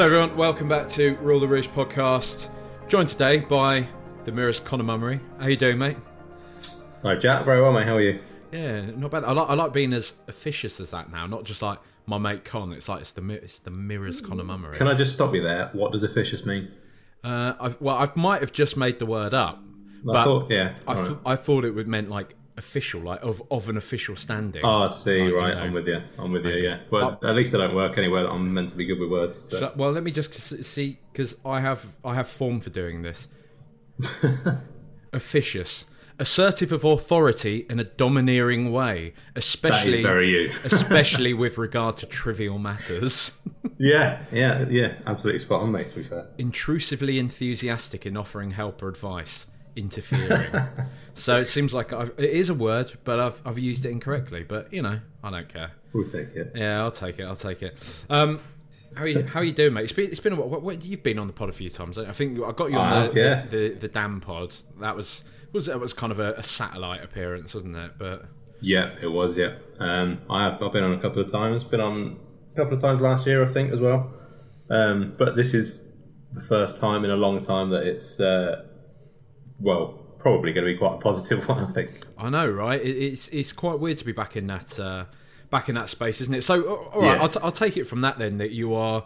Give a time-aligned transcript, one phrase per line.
[0.00, 0.34] Hello, everyone.
[0.34, 2.48] Welcome back to Rule the Roost podcast.
[2.88, 3.86] Joined today by
[4.24, 5.20] the Mirror's Conor Mummery.
[5.38, 5.98] How you doing, mate?
[7.02, 7.44] Hi, Jack.
[7.44, 7.86] Very well, mate.
[7.86, 8.18] How are you?
[8.50, 9.24] Yeah, not bad.
[9.24, 12.46] I like I like being as officious as that now, not just like my mate
[12.46, 12.72] Con.
[12.72, 14.72] It's like it's the it's the Mirror's Conor Mummery.
[14.72, 15.68] Can I just stop you there?
[15.74, 16.72] What does officious mean?
[17.22, 20.76] Uh, I've, well, I might have just made the word up, I but thought, yeah.
[20.88, 21.18] I, th- right.
[21.26, 24.62] I thought it would meant like official, like of of an official standing.
[24.64, 25.18] Oh, I see.
[25.22, 25.62] Like, you right, know.
[25.62, 26.00] I'm with you.
[26.18, 26.54] I'm with you.
[26.68, 26.78] Yeah.
[26.90, 29.36] Well, at least I don't work anywhere that I'm meant to be good with words.
[29.50, 30.32] so- So- well, let me just
[30.64, 33.26] see because I have I have form for doing this.
[35.12, 35.86] Officious,
[36.20, 40.52] assertive of authority in a domineering way, especially very you.
[40.64, 43.32] especially with regard to trivial matters.
[43.82, 44.92] Yeah, yeah, yeah.
[45.06, 45.88] Absolutely spot on, mate.
[45.88, 46.26] To be fair.
[46.36, 50.66] Intrusively enthusiastic in offering help or advice, interfering.
[51.14, 54.42] so it seems like I've, it is a word, but I've I've used it incorrectly.
[54.42, 55.72] But you know, I don't care.
[55.92, 56.52] We'll take it.
[56.54, 57.24] Yeah, I'll take it.
[57.24, 57.76] I'll take it.
[58.08, 58.40] Um,
[58.94, 59.22] how are you?
[59.24, 59.84] How are you doing, mate?
[59.84, 60.60] It's been it's been a while.
[60.60, 61.98] What, you've been on the pod a few times.
[61.98, 63.46] I think I got you on I the, yeah.
[63.46, 64.54] the, the the damn pod.
[64.80, 67.92] That was was that was kind of a, a satellite appearance, wasn't it?
[67.98, 68.24] But
[68.60, 69.36] Yeah, it was.
[69.36, 69.56] Yeah.
[69.78, 70.62] Um, I have.
[70.62, 71.64] I've been on a couple of times.
[71.64, 72.18] Been on
[72.52, 74.12] a couple of times last year, I think, as well.
[74.68, 75.88] Um, but this is
[76.32, 78.64] the first time in a long time that it's uh,
[79.60, 81.64] well, probably going to be quite a positive one.
[81.64, 81.90] I think.
[82.18, 82.80] I know, right?
[82.84, 85.04] It's it's quite weird to be back in that uh,
[85.50, 86.42] back in that space, isn't it?
[86.42, 87.22] So, all right, Yeah.
[87.22, 89.04] I'll, t- I'll take it from that then that you are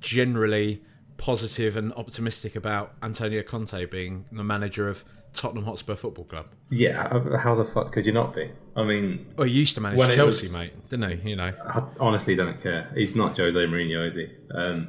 [0.00, 0.82] generally
[1.16, 6.46] positive and optimistic about Antonio Conte being the manager of Tottenham Hotspur Football Club.
[6.70, 7.08] Yeah.
[7.38, 8.50] How the fuck could you not be?
[8.74, 11.30] I mean, Well, he used to manage Chelsea, was- mate, didn't he?
[11.30, 12.90] You know, I honestly don't care.
[12.94, 14.28] He's not Jose Mourinho, is he?
[14.50, 14.88] Um,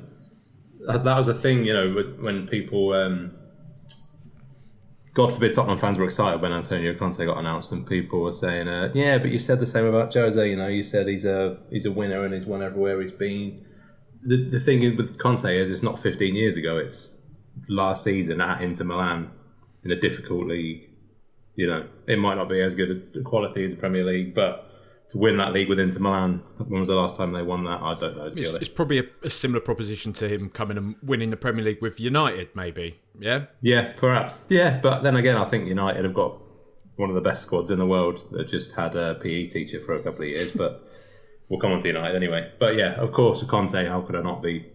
[0.85, 3.31] that, that was a thing, you know, when- when people, um,
[5.17, 8.67] God forbid, Tottenham fans were excited when Antonio Conte got announced, and people were saying,
[8.67, 10.47] uh, "Yeah, but you said the same about Jose.
[10.47, 13.65] You know, you said he's a he's a winner and he's won everywhere he's been."
[14.21, 17.17] The the thing with Conte is it's not 15 years ago; it's
[17.67, 19.31] last season at Inter Milan
[19.83, 20.87] in a difficult league.
[21.55, 24.66] You know, it might not be as good a quality as the Premier League, but
[25.09, 27.81] to win that league with Inter Milan, when was the last time they won that?
[27.81, 28.25] I don't know.
[28.25, 31.81] It's, it's probably a, a similar proposition to him coming and winning the Premier League
[31.81, 32.99] with United, maybe.
[33.19, 34.45] Yeah, Yeah, perhaps.
[34.49, 36.41] Yeah, but then again, I think United have got
[36.97, 38.27] one of the best squads in the world.
[38.31, 40.83] They've just had a PE teacher for a couple of years, but
[41.49, 42.51] we'll come on to United anyway.
[42.59, 44.65] But yeah, of course, Conte, how could I not be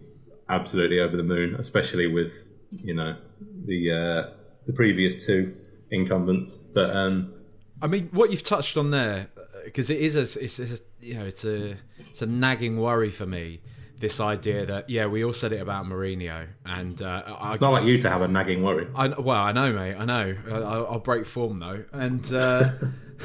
[0.49, 3.17] absolutely over the moon, especially with you know
[3.65, 4.33] the uh,
[4.65, 5.55] the previous two
[5.91, 6.55] incumbents.
[6.55, 7.33] But um,
[7.81, 9.29] I mean, what you've touched on there,
[9.63, 11.77] because it is a, it's, it's a, you know, it's a,
[12.09, 13.61] it's a nagging worry for me.
[13.99, 17.71] This idea that yeah, we all said it about Mourinho, and uh, I, it's not
[17.71, 18.87] like you to have a nagging worry.
[18.93, 19.95] I, well, I know, mate.
[19.95, 20.35] I know.
[20.49, 22.71] I, I'll I'll break form though, and uh,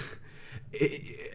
[0.73, 1.29] it,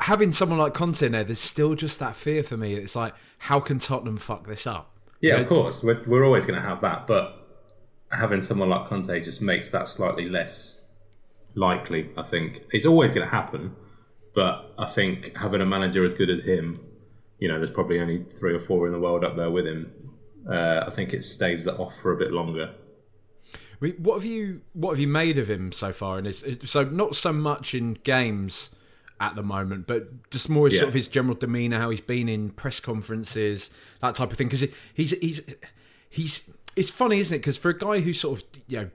[0.00, 2.74] having someone like Conte in there, there's still just that fear for me.
[2.74, 4.90] It's like, how can Tottenham fuck this up?
[5.20, 7.46] Yeah, of course, we're, we're always going to have that, but
[8.10, 10.80] having someone like Conte just makes that slightly less
[11.54, 12.10] likely.
[12.16, 13.74] I think it's always going to happen,
[14.34, 16.80] but I think having a manager as good as him,
[17.38, 19.92] you know, there's probably only three or four in the world up there with him.
[20.50, 22.74] Uh, I think it staves that off for a bit longer.
[23.80, 26.18] What have you what have you made of him so far?
[26.18, 28.70] And it, so not so much in games
[29.20, 30.80] at the moment, but just more Yeah.
[30.80, 33.70] sort of his general demeanour, how he's been in press conferences,
[34.00, 34.48] that type of thing.
[34.48, 35.42] Because he's he's
[36.10, 37.38] he's it's funny, isn't it?
[37.38, 38.90] Because for a guy who sort of you know.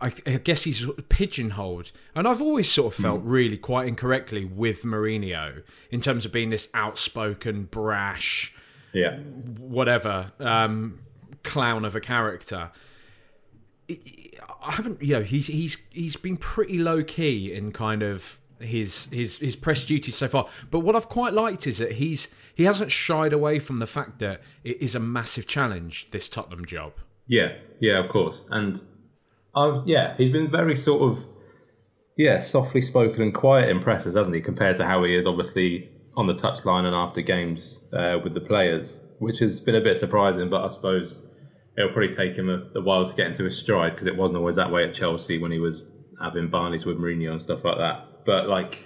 [0.00, 4.82] I, I guess he's pigeonholed, and I've always sort of felt really quite incorrectly with
[4.82, 8.54] Mourinho in terms of being this outspoken, brash,
[8.92, 11.00] Yeah, whatever um,
[11.44, 12.70] clown of a character.
[13.88, 19.06] I haven't, you know, he's he's he's been pretty low key in kind of his
[19.06, 20.48] his his press duties so far.
[20.70, 24.18] But what I've quite liked is that he's he hasn't shied away from the fact
[24.18, 26.92] that it is a massive challenge this Tottenham job.
[27.28, 28.44] yeah, yeah, of course.
[28.50, 28.80] And
[29.56, 31.26] I've yeah, he's been very sort of
[32.16, 34.40] yeah, softly spoken and quiet in presses, hasn't he?
[34.42, 38.40] Compared to how he is obviously on the touchline and after games uh, with the
[38.40, 40.48] players, which has been a bit surprising.
[40.48, 41.18] But I suppose
[41.76, 44.38] it'll probably take him a, a while to get into his stride because it wasn't
[44.38, 45.84] always that way at Chelsea when he was
[46.20, 48.24] having Barney's with Mourinho and stuff like that.
[48.24, 48.84] But like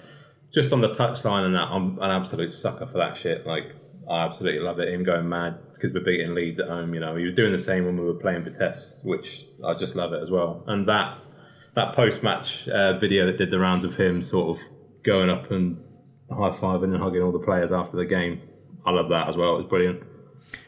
[0.53, 3.47] just on the touchline and that, I'm an absolute sucker for that shit.
[3.47, 3.77] Like
[4.11, 4.93] I absolutely love it.
[4.93, 6.93] Him going mad because we're beating Leeds at home.
[6.95, 9.75] You know, he was doing the same when we were playing for Vitesse, which I
[9.75, 10.65] just love it as well.
[10.67, 11.19] And that
[11.77, 14.62] that post match uh, video that did the rounds of him sort of
[15.05, 15.83] going up and
[16.29, 18.43] high fiving and hugging all the players after the game.
[18.85, 19.59] I love that as well.
[19.59, 20.03] It's brilliant.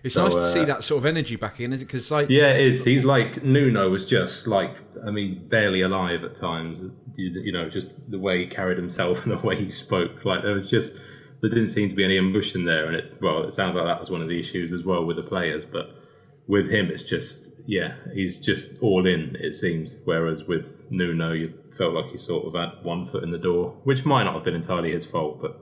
[0.05, 1.87] It's So, nice to uh, see that sort of energy back in, is it?
[1.87, 2.85] Because like, Yeah, it is.
[2.85, 6.81] He's like Nuno was just like I mean, barely alive at times.
[7.17, 10.25] You, you know, just the way he carried himself and the way he spoke.
[10.25, 11.01] Like there was just
[11.43, 14.01] there didn't seem to be any emotion there, and it well, it sounds like that
[14.01, 15.65] was one of the issues as well with the players.
[15.65, 15.91] But
[16.47, 19.37] with him, it's just yeah, he's just all in.
[19.41, 19.99] It seems.
[20.05, 23.77] Whereas with Nuno, you felt like he sort of had one foot in the door,
[23.85, 25.59] which might not have been entirely his fault, but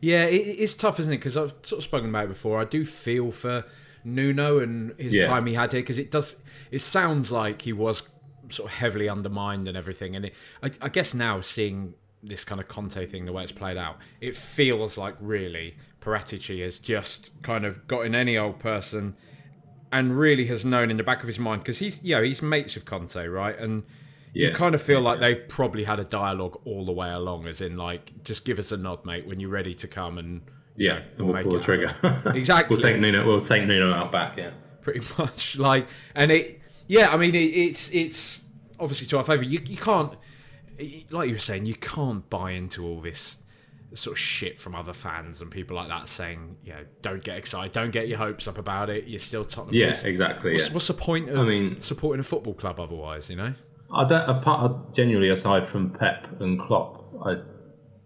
[0.00, 1.16] Yeah, it, it's tough, isn't it?
[1.16, 2.60] Because I've sort of spoken about it before.
[2.60, 3.64] I do feel for
[4.04, 5.26] Nuno and his Yeah.
[5.26, 6.36] time he had here because it does.
[6.70, 8.02] It sounds like he was
[8.50, 10.14] sort of heavily undermined and everything.
[10.14, 13.52] And it, I, I guess now seeing this kind of Conte thing, the way it's
[13.52, 19.16] played out, it feels like really Paratici has just kind of gotten any old person
[19.92, 22.42] and really has known in the back of his mind because he's you know he's
[22.42, 23.58] mates with Conte, right?
[23.58, 23.84] And
[24.34, 27.60] you kind of feel like they've probably had a dialogue all the way along, as
[27.60, 30.42] in like just give us a nod, mate, when you're ready to come and
[30.76, 31.94] yeah, know, we'll, make pull the trigger.
[32.34, 32.76] Exactly.
[32.76, 33.26] we'll take Nuno.
[33.26, 34.36] We'll take Nuno out back.
[34.36, 34.50] Yeah.
[34.82, 38.42] pretty much like and it yeah i mean it, it's it's
[38.80, 40.14] obviously to our favor you, you can't
[41.10, 43.38] like you were saying you can't buy into all this
[43.94, 47.38] sort of shit from other fans and people like that saying you know don't get
[47.38, 50.52] excited don't get your hopes up about it you're still Tottenham Yeah, 'Cause exactly.
[50.52, 50.74] what's, yeah.
[50.74, 53.54] what's the point of I mean- supporting a football club otherwise you know
[53.90, 54.28] I don't.
[54.28, 57.36] Apart, genuinely, aside from Pep and Klopp, I,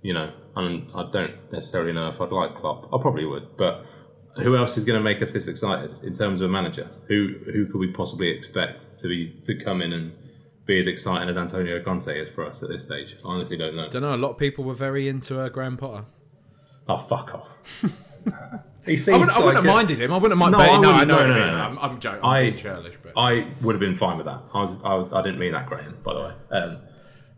[0.02, 2.84] you know, and I don't necessarily know if I'd like Klopp.
[2.94, 3.84] I probably would, but
[4.36, 6.88] who else is going to make us this excited in terms of a manager?
[7.08, 10.12] Who who could we possibly expect to be to come in and
[10.66, 13.16] be as exciting as Antonio Conte is for us at this stage?
[13.24, 13.88] I honestly don't know.
[13.88, 16.04] don't know a lot of people were very into uh, Graham Potter
[16.88, 17.58] Oh, fuck off.
[18.86, 20.58] he seems I wouldn't, I wouldn't like have a- minded him I wouldn't have minded
[20.58, 21.56] No, no, I know no, no, no, no.
[21.56, 24.40] I'm, I'm joking I'm I being churlish but I would have been fine with that.
[24.54, 25.98] I was, I, was, I didn't mean that, Graham.
[26.04, 26.78] By the way, um,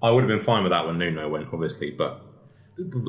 [0.03, 2.21] I would have been fine with that when Nuno went, obviously, but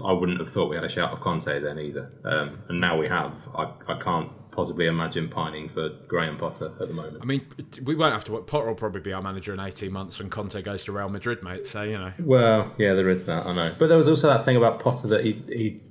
[0.06, 2.12] I wouldn't have thought we had a shout of Conte then either.
[2.23, 3.33] Um, and now we have.
[3.56, 7.18] I, I can't possibly imagine pining for Graham Potter at the moment.
[7.22, 7.46] I mean,
[7.84, 8.38] we won't have to.
[8.42, 11.44] Potter will probably be our manager in eighteen months when Conte goes to Real Madrid,
[11.44, 11.68] mate.
[11.68, 13.46] So you know, Well, yeah, there is that.
[13.46, 15.81] I know, but there was also that thing about Potter that he he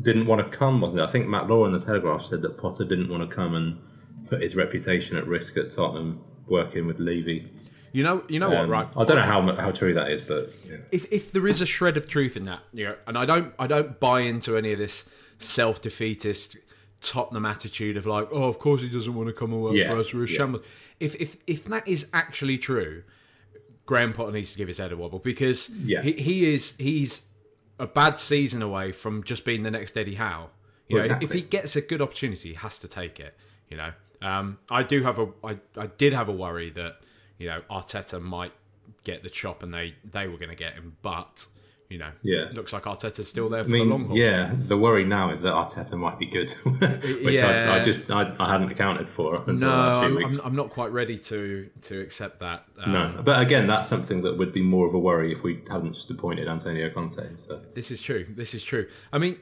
[0.00, 1.04] didn't want to come, wasn't it?
[1.04, 3.78] I think Matt Law in the Telegraph said that Potter didn't want to come and
[4.28, 7.50] put his reputation at risk at Tottenham working with Levy.
[7.92, 8.88] you know, you know what, Um, right?
[8.96, 10.76] I don't know how how true that is, but yeah.
[10.92, 13.52] if if there is a shred of truth in that, you know, and I don't
[13.58, 15.04] I don't buy into any of this
[15.38, 16.56] self defeatist
[17.00, 19.88] Tottenham attitude of like, oh, of course he doesn't want to come and work Yeah,
[19.90, 20.12] for us.
[20.12, 20.36] We're a yeah.
[20.36, 20.64] shambles.
[20.98, 23.02] If if if that is actually true,
[23.86, 26.02] Graham Potter needs to give his head a wobble because Yeah.
[26.02, 27.22] he, he is he's
[27.78, 30.50] a bad season away from just being the next Eddie Howe.
[30.88, 33.34] You know, Well, if he gets a good opportunity, he has to take it.
[33.68, 33.92] You know,
[34.22, 37.00] um, I do have a I, I did have a worry that
[37.38, 38.52] you know Arteta might
[39.04, 41.46] get the chop and they they were going to get him, but
[41.90, 42.44] you know, Yeah.
[42.46, 44.16] it looks like Arteta's still there for I the long mean, haul.
[44.16, 46.80] yeah, the worry now is that Arteta might be good, which
[47.34, 47.72] Yeah.
[47.74, 50.14] I, I just I, I hadn't accounted for up until No, the last few I'm,
[50.24, 50.38] weeks.
[50.38, 52.64] I'm, I'm not quite ready to to accept that.
[52.82, 55.62] Um, no, but again, that's something that would be more of a worry if we
[55.68, 57.36] hadn't just appointed Antonio Conte.
[57.36, 58.24] So This is true.
[58.30, 58.86] This is true.
[59.12, 59.38] I mean,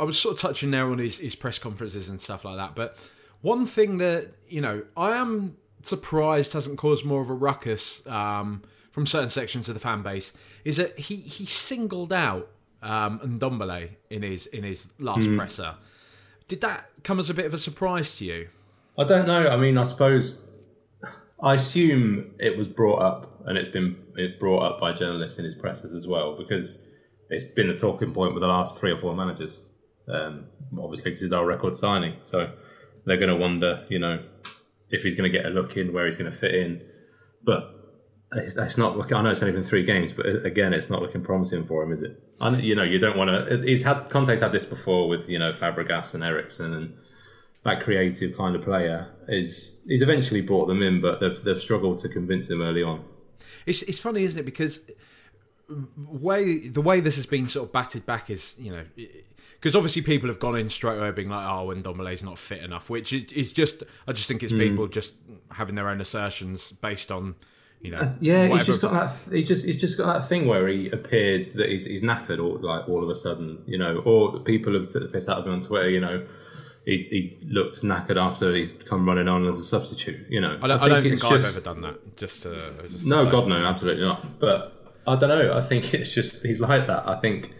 [0.00, 2.74] I was sort of touching there on his, his press conferences and stuff like that.
[2.74, 2.96] But
[3.40, 8.62] one thing that, you know, I am surprised hasn't caused more of a ruckus um,
[8.94, 10.32] from certain sections of the fan base
[10.64, 12.48] is that he, he singled out
[12.80, 15.74] um, Ndombele in his, in his last presser.
[16.46, 18.48] Did that come as a bit of a surprise to you?
[18.96, 19.48] I don't know.
[19.48, 20.44] I mean, I suppose
[21.42, 25.44] I assume it was brought up, and it's been it's brought up by journalists in
[25.44, 26.86] his presses as well, because
[27.30, 29.72] it's been a talking point with the last three or four managers.
[30.06, 30.46] Um,
[30.78, 32.52] obviously, because it's our record signing, so
[33.06, 34.22] they're going to wonder, you know,
[34.90, 36.80] if he's going to get a look in, where he's going to fit in.
[37.42, 37.73] But
[38.36, 39.16] it's, it's not looking.
[39.16, 41.92] I know it's only been three games, but again, it's not looking promising for him,
[41.92, 42.22] is it?
[42.40, 43.62] And you know, you don't want to.
[43.62, 46.96] He's had Conte's had this before with you know Fabregas and Eriksen and
[47.64, 51.98] that creative kind of player is he's eventually brought them in, but they've they've struggled
[51.98, 53.04] to convince him early on.
[53.66, 54.44] It's it's funny, isn't it?
[54.44, 54.80] Because
[55.96, 58.84] way the way this has been sort of batted back is you know
[59.54, 62.90] because obviously people have gone in straight away being like, oh, Ndombele's not fit enough,
[62.90, 64.58] which is, is just I just think it's hmm.
[64.58, 65.14] people just
[65.52, 67.34] having their own assertions based on
[67.84, 69.32] You know, Uh, Yeah, he's just got that.
[69.32, 72.58] He just he's just got that thing where he appears that he's he's knackered, all
[72.58, 73.98] like all of a sudden, you know.
[74.06, 76.26] Or people have took the piss out of him on Twitter, you know.
[76.86, 80.54] He's, he's looked knackered after he's come running on as a substitute, you know.
[80.62, 82.16] I don't, I don't think I've just- ever done that.
[82.16, 82.58] Just to,
[82.90, 83.24] just No.
[83.30, 84.38] God, no, absolutely not.
[84.38, 84.72] But
[85.06, 85.56] I don't know.
[85.56, 87.06] I think it's just he's like that.
[87.08, 87.52] I think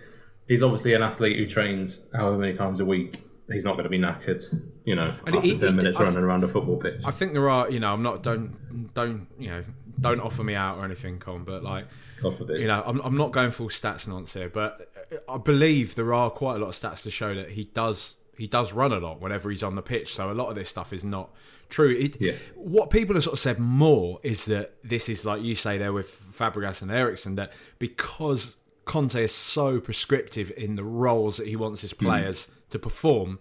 [0.49, 3.21] he's obviously an athlete who trains however many times a week.
[3.51, 4.43] He's not going to be knackered,
[4.87, 7.03] you know, And after he- ten he- minutes I- running around a football pitch.
[7.05, 9.65] I think there are, you know, I'm not don't don't you know
[10.01, 11.87] don't offer me out or anything, Con, but like
[12.23, 14.91] you know, I'm I'm not going full stats nonce here, but
[15.29, 18.47] I believe there are quite a lot of stats to show that he does he
[18.47, 20.15] does run a lot whenever he's on the pitch.
[20.15, 21.31] So a lot of this stuff is not
[21.69, 21.91] true.
[21.91, 22.35] It, Yeah.
[22.55, 25.93] What people have sort of said more is that this is like you say there
[25.93, 31.57] with Fabregas and Eriksen that because Conte is so prescriptive in the roles that he
[31.57, 32.07] wants his hmm.
[32.07, 33.39] players to perform,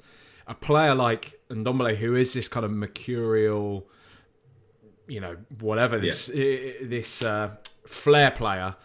[0.48, 3.88] a player like Ndombele, who is this kind of mercurial,
[5.08, 7.52] you know, whatever this i- this uh,
[7.88, 8.76] flair player,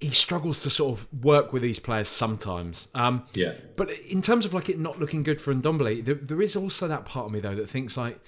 [0.00, 2.88] he struggles to sort of work with these players sometimes.
[2.94, 3.54] Um, Yeah.
[3.76, 6.86] But in terms of like it not looking good for Ndombele, there, there is also
[6.88, 8.20] that part of me though that thinks like,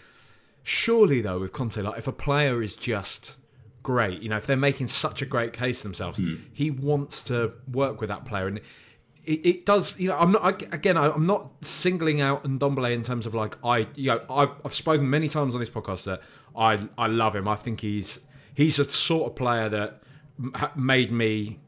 [0.62, 3.36] surely though with Conte, like if a player is just
[3.82, 6.20] great, you know, if they're making such a great case themselves,
[6.52, 8.60] he wants to work with that player and.
[9.26, 10.16] It, it does, you know.
[10.16, 10.96] I'm not I, again.
[10.96, 14.74] I, I'm not singling out Ndombele in terms of like I, you know, I, I've
[14.74, 16.20] spoken many times on this podcast that
[16.56, 17.48] I, I love him.
[17.48, 18.20] I think he's
[18.54, 20.02] he's a sort of player that
[20.76, 21.58] made me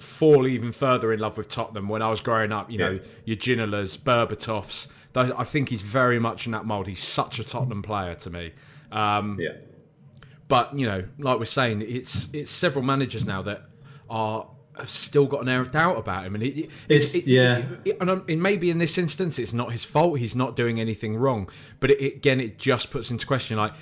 [0.00, 2.70] fall even further in love with Tottenham when I was growing up.
[2.70, 2.98] You know, Yeah.
[3.24, 4.86] your Ginolas, Berbatovs.
[5.12, 6.86] Those, I think he's very much in that mould.
[6.86, 8.52] He's such a Tottenham player to me.
[8.92, 9.52] Um, Yeah.
[10.48, 13.62] but you know, like we're saying, it's it's several managers now that
[14.08, 17.26] are have still got an air of doubt about him, and it, it, It's- it-
[17.26, 17.64] yeah.
[18.00, 20.18] and maybe in this instance, it's not his fault.
[20.18, 21.48] He's not doing anything wrong,
[21.80, 23.74] but again, it just puts into question like,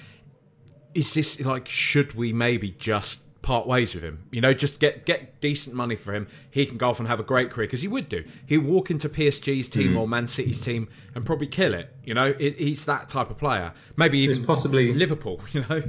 [0.95, 4.25] is this like should we maybe just part ways with him?
[4.31, 6.27] You know, just get get decent money for him.
[6.51, 8.25] He can go off and have a great career because he would do.
[8.47, 9.73] He'd walk into PSG's Mm.
[9.73, 11.89] team or Man City's team and probably kill it.
[12.05, 13.73] You know, it, he's that type of player.
[13.97, 15.41] Maybe even It's possibly Liverpool.
[15.53, 15.83] You know.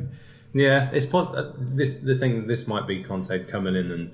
[0.56, 2.48] Yeah, it's pos- uh, this the thing.
[2.48, 4.12] This might be Conte coming in and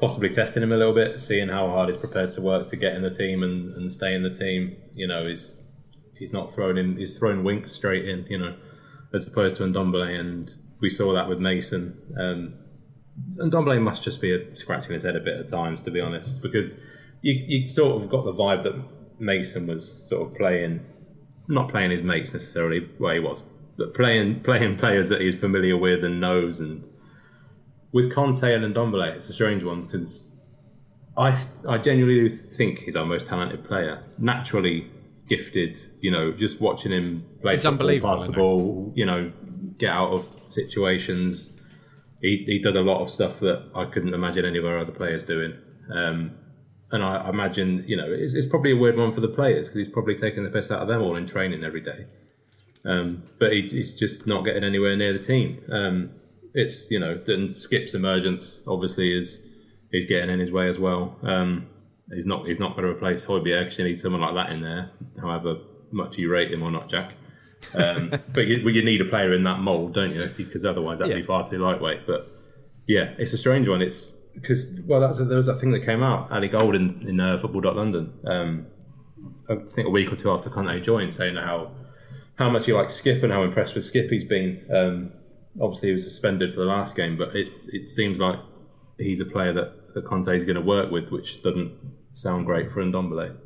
[0.00, 2.94] possibly testing him a little bit, seeing how hard he's prepared to work to get
[2.94, 4.76] in the team and, and stay in the team.
[4.94, 5.60] You know, he's
[6.18, 6.96] he's not thrown in.
[6.96, 8.26] He's thrown Winks straight in.
[8.28, 8.56] You know,
[9.12, 11.96] as opposed to Ndombele, and we saw that with Mason.
[12.18, 12.54] Um,
[13.36, 16.40] Ndombele must just be a, scratching his head a bit at times, to be honest,
[16.42, 16.78] because
[17.22, 18.82] you you sort of got the vibe that
[19.18, 20.80] Mason was sort of playing,
[21.48, 22.88] not playing his mates necessarily.
[22.98, 23.42] Well, he was,
[23.76, 26.60] but playing playing players that he's familiar with and knows.
[26.60, 26.86] And
[27.92, 30.30] with Conte and Ndombele, it's a strange one because
[31.16, 34.90] I I genuinely do think he's our most talented player, naturally
[35.28, 35.80] gifted.
[36.00, 39.32] You know, just watching him play He's football, unbelievable, pass the ball, you know,
[39.78, 41.56] get out of situations.
[42.20, 44.92] He, he does a lot of stuff that I couldn't imagine any of our other
[44.92, 45.54] players doing.
[45.92, 46.32] Um,
[46.92, 49.86] and I imagine, you know, it's, it's probably a weird one for the players because
[49.86, 52.06] he's probably taking the piss out of them all in training every day.
[52.84, 55.62] Um, but he, he's just not getting anywhere near the team.
[55.70, 56.10] Um,
[56.54, 59.42] it's, you know, then Skipp's emergence obviously is
[59.92, 61.16] is getting in his way as well.
[61.22, 61.68] Um,
[62.12, 64.62] he's not he's not going to replace Højbjerg because you need someone like that in
[64.62, 64.90] there,
[65.20, 65.56] however
[65.92, 67.14] much you rate him or not, Jack.
[67.74, 70.30] Um, but you, well, you need a player in that mould, don't you?
[70.36, 72.06] Because otherwise that'd be far too lightweight.
[72.06, 72.30] But
[72.86, 73.82] yeah, it's a strange one.
[73.82, 77.20] It's because well, that's there was that thing that came out, Ali Gold in, in
[77.20, 78.12] uh, Football.London.
[78.26, 78.66] Um,
[79.48, 81.72] I think a week or two after Conte joined, saying how
[82.36, 84.64] how much he likes Skipp and how impressed with Skip he's been.
[84.74, 85.12] Um,
[85.60, 88.38] obviously, he was suspended for the last game, but it, it seems like
[88.98, 91.72] he's a player that, that Conte is going to work with, which doesn't
[92.12, 93.36] sound great for Ndombele.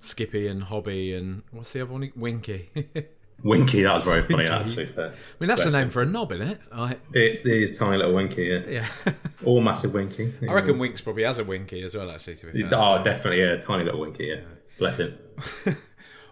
[0.00, 2.12] Skippy and Hobby and what's the other one?
[2.14, 2.70] Winky.
[3.42, 4.46] Winky, that was very funny.
[4.46, 5.06] That's to be fair.
[5.06, 5.90] I mean, that's Bless the name him.
[5.90, 6.60] for a knob, isn't it?
[6.72, 8.86] I, It is tiny little Winky, yeah.
[9.06, 9.12] yeah.
[9.44, 10.32] All massive Winky.
[10.48, 12.70] I reckon Winks probably has a Winky as well, actually, to be fair.
[12.74, 13.56] Oh, definitely, yeah.
[13.56, 14.40] Tiny little Winky, yeah.
[14.78, 15.18] Bless him.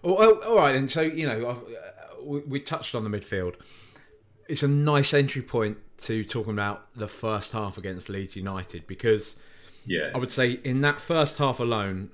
[0.05, 1.57] Oh, oh, all right, and so you know, uh,
[2.25, 3.55] we, we touched on the midfield.
[4.53, 5.79] It's a nice entry point
[6.09, 9.35] to talking about the first half against Leeds United because
[9.87, 10.11] Yeah.
[10.15, 12.11] I would say in that first half alone,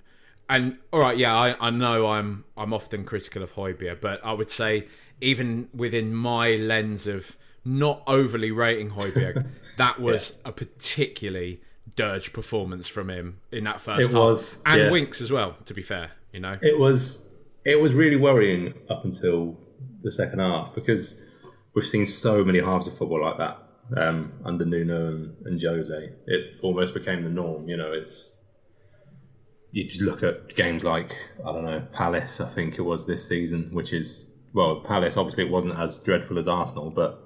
[0.48, 4.32] and all right, yeah, I, I know I'm I'm often critical of Højbjerg, but I
[4.32, 4.86] would say
[5.20, 11.60] even within my lens of not overly rating Højbjerg, that was a particularly
[11.96, 14.90] dirge performance from him in that first It half, was, and yeah.
[14.92, 15.56] Winks as well.
[15.66, 17.26] To be fair, you know, It was
[17.64, 19.58] it was really worrying up until
[20.04, 21.20] the second half because
[21.78, 23.56] we've seen so many halves of football like that
[23.96, 26.12] um, under Nuno and, and Jose.
[26.26, 27.68] It almost became the norm.
[27.68, 28.36] You know, it's
[29.70, 31.16] you just look at games like
[31.46, 32.40] I don't know Palace.
[32.40, 35.16] I think it was this season, which is well Palace.
[35.16, 37.22] Obviously, it wasn't as dreadful as Arsenal, but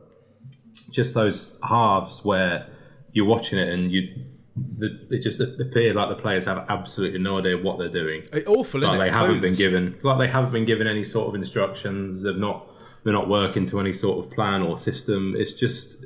[0.90, 2.66] just those halves where
[3.12, 4.26] you're watching it and you.
[4.54, 8.24] The, it just appears like the players have absolutely no idea what they're doing.
[8.46, 9.12] Awful, Like they it?
[9.14, 12.22] haven't been given, like they haven't been given any sort of instructions.
[12.22, 12.68] They've not,
[13.04, 15.34] they're not working to any sort of plan or system.
[15.36, 16.04] It's just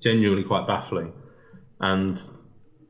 [0.00, 1.12] genuinely quite baffling.
[1.80, 2.20] And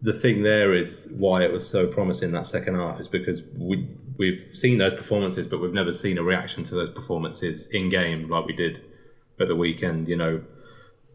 [0.00, 3.88] the thing there is why it was so promising that second half is because we
[4.16, 8.28] we've seen those performances, but we've never seen a reaction to those performances in game
[8.28, 8.82] like we did
[9.40, 10.08] at the weekend.
[10.08, 10.44] You know,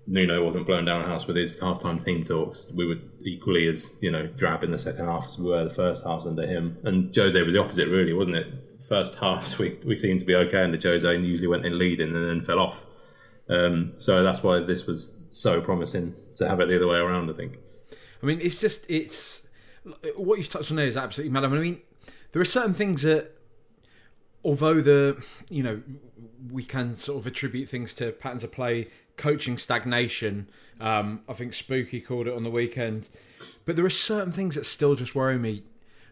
[0.07, 2.71] Nuno wasn't blown down a house with his halftime team talks.
[2.75, 5.69] We were equally as you know drab in the second half as we were the
[5.69, 6.77] first half under him.
[6.83, 8.47] And Jose was the opposite, really, wasn't it?
[8.87, 12.15] First halves we we seemed to be okay under Jose and usually went in leading
[12.15, 12.85] and then fell off.
[13.49, 17.29] Um, so that's why this was so promising to have it the other way around.
[17.29, 17.57] I think.
[18.21, 19.43] I mean, it's just it's
[20.15, 21.43] what you've touched on there is absolutely mad.
[21.43, 21.81] I mean,
[22.31, 23.31] there are certain things that,
[24.43, 25.81] although the you know
[26.51, 28.87] we can sort of attribute things to patterns of play,
[29.17, 30.49] coaching stagnation.
[30.79, 33.09] Um, I think Spooky called it on the weekend,
[33.65, 35.63] but there are certain things that still just worry me.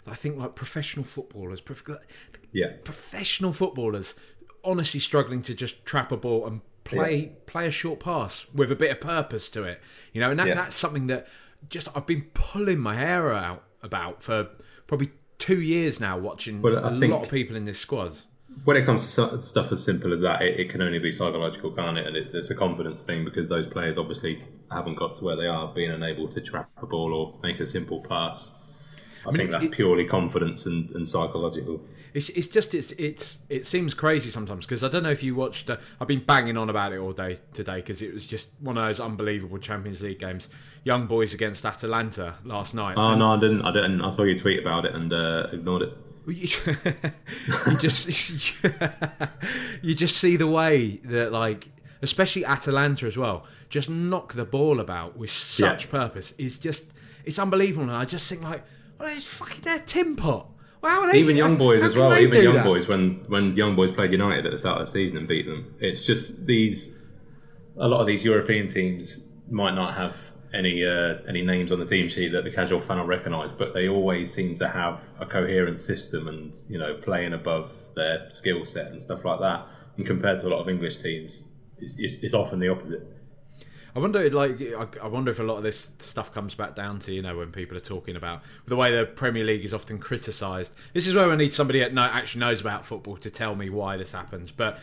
[0.08, 1.84] I think like professional footballers, prof-
[2.52, 2.74] Yeah.
[2.84, 4.16] professional footballers,
[4.64, 8.76] honestly struggling to just trap a ball and play play a short pass with a
[8.76, 9.80] bit of purpose to it.
[10.14, 10.56] You know, and that, Yeah.
[10.56, 11.28] that's something that
[11.70, 14.50] just I've been pulling my hair out about for
[14.88, 18.16] probably two years now, watching Well, a lot of people in this squad.
[18.66, 21.72] When it comes to stuff as simple as that, it, it can only be psychological,
[21.72, 22.06] can't it?
[22.06, 25.48] And it, it's a confidence thing because those players obviously haven't got to where they
[25.48, 28.52] are, being unable to trap a ball or make a simple pass.
[29.28, 31.82] I, think that's it- purely confidence and, and psychological.
[32.14, 35.34] It's it's just it's it's it seems crazy sometimes because I don't know if you
[35.34, 35.70] watched.
[35.70, 38.78] Uh, I've been banging on about it all day today because it was just one
[38.78, 40.50] of those unbelievable Champions League games.
[40.84, 42.98] Young boys against Atalanta last night.
[42.98, 43.62] Oh no, I didn't.
[43.62, 44.02] I didn't.
[44.02, 45.98] I saw you tweet about it and uh, ignored it.
[46.28, 46.50] you,
[47.72, 48.64] you just
[49.82, 51.68] you just see the way that like
[52.02, 55.92] especially Atalanta as well just knock the ball about with such Yeah.
[55.92, 56.86] purpose is just
[57.26, 58.64] it's unbelievable and I just think like
[59.02, 60.48] well it's fucking their tin pot
[60.82, 62.12] well, how are they, Even young boys as well.
[62.18, 62.66] Even young that?
[62.66, 65.46] boys when when young boys played United at the start of the season and beat
[65.46, 65.76] them.
[65.80, 66.98] It's just these.
[67.78, 70.18] A lot of these European teams might not have
[70.54, 73.74] any uh, any names on the team sheet that the casual fan will recognise, but
[73.74, 78.66] they always seem to have a coherent system and you know playing above their skill
[78.66, 79.68] set and stuff like that.
[79.98, 83.06] And compared to a lot of English teams, it's, it's, it's often the opposite.
[83.96, 87.00] I wonder, like, I- I wonder if a lot of this stuff comes back down
[87.00, 90.00] to you know when people are talking about the way the Premier League is often
[90.00, 90.72] criticised.
[90.94, 93.70] This is where I need somebody that know, actually knows about football to tell me
[93.70, 94.52] why this happens.
[94.52, 94.76] But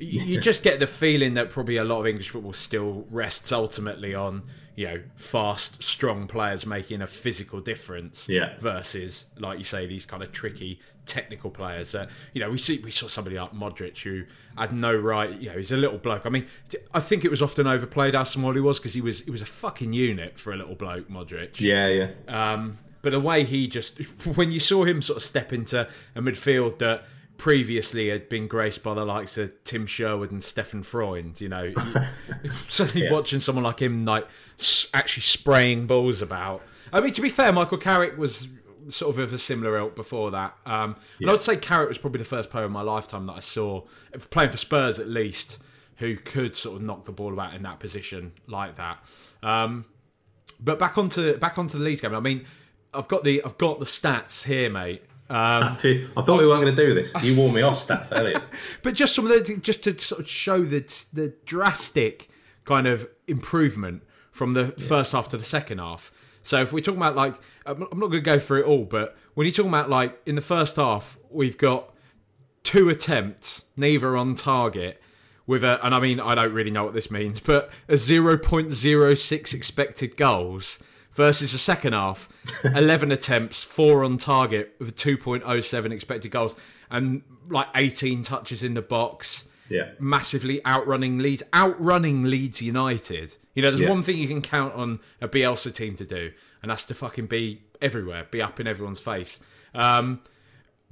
[0.00, 3.52] y- you just get the feeling that probably a lot of English football still rests
[3.52, 4.42] ultimately on
[4.76, 8.28] you know fast, strong players making a physical difference.
[8.28, 8.56] Yeah.
[8.58, 12.78] Versus, like you say, these kind of tricky technical players that you know we see
[12.78, 14.24] we saw somebody like Modric who
[14.56, 16.46] had no right you know he's a little bloke I mean
[16.92, 19.42] I think it was often overplayed how small he was because he was he was
[19.42, 22.52] a fucking unit for a little bloke Modric Yeah, yeah.
[22.52, 23.98] um, but the way he just
[24.36, 27.04] when you saw him sort of step into a midfield that
[27.36, 31.74] previously had been graced by the likes of Tim Sherwood and Stefan Freund you know
[32.68, 33.12] suddenly Yeah.
[33.12, 34.26] watching someone like him like
[34.94, 36.62] actually spraying balls about
[36.92, 38.48] I mean to be fair Michael Carrick was
[38.88, 41.98] sort of of a similar ilk before that um, and I would say Carrick was
[41.98, 43.82] probably the first player in my lifetime that I saw
[44.30, 45.58] playing for Spurs at least
[45.98, 48.98] who could sort of knock the ball about in that position like that
[49.42, 49.84] um,
[50.60, 52.14] but back onto back onto the Leeds game.
[52.14, 52.44] I mean,
[52.92, 55.02] I've got the I've got the stats here, mate.
[55.28, 57.12] Um, I, feel- I thought we weren't going to do this.
[57.22, 58.42] You wore me off, stats earlier.
[58.82, 60.80] but just some of the just to sort of show the
[61.12, 62.28] the drastic
[62.64, 66.12] kind of improvement from the first half to the second half.
[66.44, 67.34] So if we're talking about like,
[67.66, 70.36] I'm not going to go through it all, but when you're talking about like in
[70.36, 71.92] the first half, we've got
[72.62, 75.00] two attempts, neither on target,
[75.46, 79.54] with a, and I mean, I don't really know what this means, but a 0.06
[79.54, 80.78] expected goals
[81.12, 82.28] versus the second half,
[82.64, 86.54] 11 attempts, four on target with a 2.07 expected goals,
[86.90, 89.44] and like 18 touches in the box.
[89.70, 89.92] Yeah.
[89.98, 93.36] Massively outrunning Leeds, outrunning Leeds United.
[93.54, 93.90] You know, there's Yeah.
[93.90, 97.26] one thing you can count on a Bielsa team to do, and that's to fucking
[97.26, 99.40] be everywhere, be up in everyone's face.
[99.74, 100.20] Um,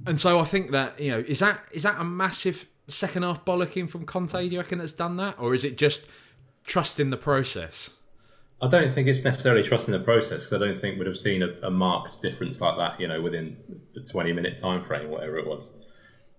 [0.05, 3.45] and so I think that you know is that is that a massive second half
[3.45, 4.33] bollocking from Conte?
[4.33, 6.01] Do you reckon that's done that, or is it just
[6.65, 7.91] trusting the process?
[8.61, 11.43] I don't think it's necessarily trusting the process because I don't think we'd have seen
[11.43, 13.57] a, a marked difference like that, you know, within
[13.93, 15.69] the 20 minute time frame, whatever it was.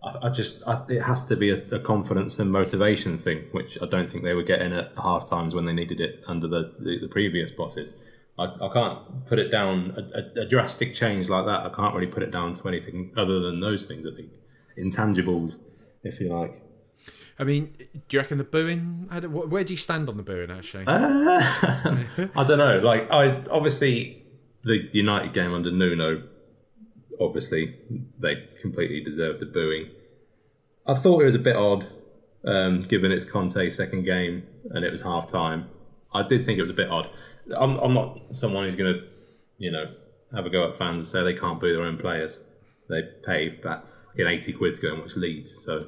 [0.05, 3.79] I, I just, I, it has to be a, a confidence and motivation thing, which
[3.83, 6.75] I don't think they were getting at half times when they needed it under the,
[6.79, 7.97] the, the previous bosses.
[8.39, 11.95] I, I can't put it down, a, a, a drastic change like that, I can't
[11.95, 14.31] really put it down to anything other than those things, I think.
[14.79, 15.57] Intangibles,
[16.03, 16.61] if you like.
[17.39, 17.75] I mean,
[18.09, 19.09] do you reckon the booing?
[19.11, 20.51] I don't- wh- Where do you stand on the booing?
[20.51, 22.79] Actually, I don't know.
[22.79, 24.23] Like I obviously
[24.63, 26.23] the United game under Nuno,
[27.21, 27.77] obviously
[28.19, 29.91] they completely deserved the booing.
[30.87, 31.87] I thought it was a bit odd,
[32.45, 35.69] um, given it's Conte's second game and it was half time.
[36.13, 37.11] I did think it was a bit odd.
[37.57, 39.01] I'm, I'm not someone who's going to,
[39.59, 39.87] you know,
[40.35, 42.41] have a go at fans and say they can't boo their own players.
[42.89, 45.87] They pay that fucking 80 quid to go and watch Leeds, so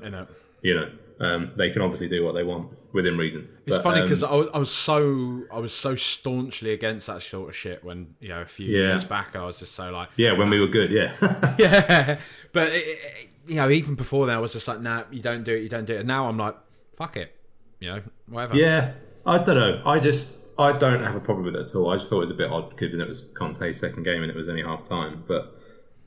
[0.63, 0.91] you know.
[1.21, 3.49] Um, they can obviously do what they want within reason.
[3.67, 7.07] It's But, funny um, because I, was- I was so I was so staunchly against
[7.09, 8.89] that sort of shit when you know a few Yeah.
[8.89, 11.15] years back, and I was just so like, yeah, when we were good, yeah.
[11.59, 12.19] yeah.
[12.53, 15.45] But it, it- you know, even before that, I was just like, nah, you don't
[15.45, 15.99] do it, you don't do it.
[15.99, 16.57] And now I'm like,
[16.97, 17.33] fuck it,
[17.79, 18.57] you know, whatever.
[18.57, 19.83] Yeah, I don't know.
[19.87, 21.91] I just I don't have a problem with it at all.
[21.93, 24.31] I just thought it was a bit odd given it was Conte's second game and
[24.33, 25.23] it was only half time.
[25.29, 25.55] But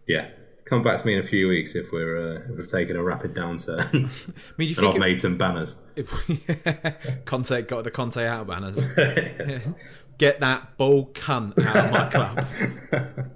[0.05, 0.31] yeah,
[0.69, 3.03] come back to me in a few weeks if we're uh, if we've taken a
[3.03, 5.75] rapid downturn I mean, you and I've think made some banners.
[5.95, 6.05] it,
[7.25, 8.77] Conte got the Conte out banners?
[10.17, 13.29] Get that ball cunt out of my club.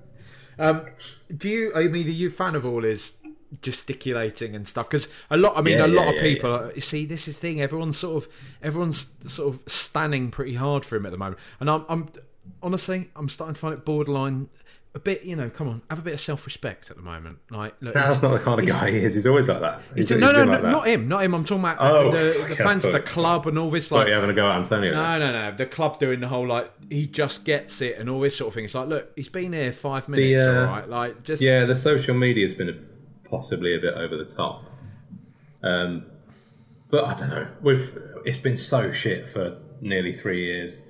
[0.60, 0.86] um,
[1.36, 1.72] do you?
[1.74, 3.14] I mean, are you a fan of all his
[3.62, 4.90] gesticulating and stuff?
[4.90, 5.58] Because a lot.
[5.58, 6.54] I mean, Yeah, a lot yeah, of yeah, people.
[6.54, 7.62] uh, See, this is the thing.
[7.62, 11.70] Everyone's sort of everyone's sort of standing pretty hard for him at the moment, and
[11.70, 12.10] I'm, I'm
[12.62, 14.50] honestly, I'm starting to find it borderline.
[14.96, 15.50] A bit, you know.
[15.50, 17.40] Come on, have a bit of self-respect at the moment.
[17.50, 19.16] Like, look, That's not the kind of guy he is.
[19.16, 19.82] He's always like that.
[19.96, 20.70] He's, no, he's no, no, like that.
[20.72, 21.34] not him, not him.
[21.34, 23.92] I'm talking about Oh, the, the fans of the club and all this.
[23.92, 24.92] Like you're having a go at Antonio.
[24.92, 25.56] no, no, no.
[25.56, 28.54] The club doing the whole like he just gets it and all this sort of
[28.54, 28.66] thing.
[28.66, 30.88] It's like, look, he's been here five minutes, uh, all right.
[30.88, 34.64] Like, just Yeah, the social media's been a, possibly a bit over the top.
[35.64, 36.06] Um,
[36.92, 37.48] but I don't know.
[37.64, 40.82] We've it's been so shit for nearly three years.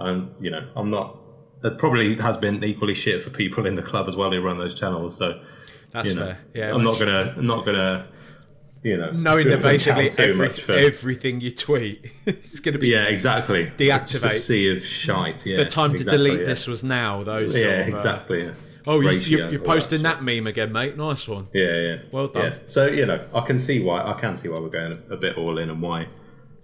[0.00, 1.18] Um, you know, I'm not.
[1.64, 4.58] It probably has been equally shit for people in the club as well who run
[4.58, 5.16] those channels.
[5.16, 5.40] So
[5.92, 6.38] that's you know, fair.
[6.54, 8.08] Yeah, I'm not gonna, I'm not gonna,
[8.82, 13.04] you know, knowing that basically every, for- everything you tweet is going to be yeah,
[13.04, 13.70] exactly.
[13.78, 15.46] It's a sea of shite.
[15.46, 16.46] Yeah, the time to delete yeah.
[16.46, 17.22] this was now.
[17.22, 18.44] Those, Yeah, of, uh, exactly.
[18.44, 18.54] yeah.
[18.86, 20.96] oh, you, you're posting that that meme again, mate.
[20.96, 21.48] Nice one.
[21.52, 21.96] Yeah, yeah.
[22.10, 22.52] Well done.
[22.52, 22.58] Yeah.
[22.66, 25.16] So you know, I can see why I can see why we're going a, a
[25.16, 26.08] bit all in and why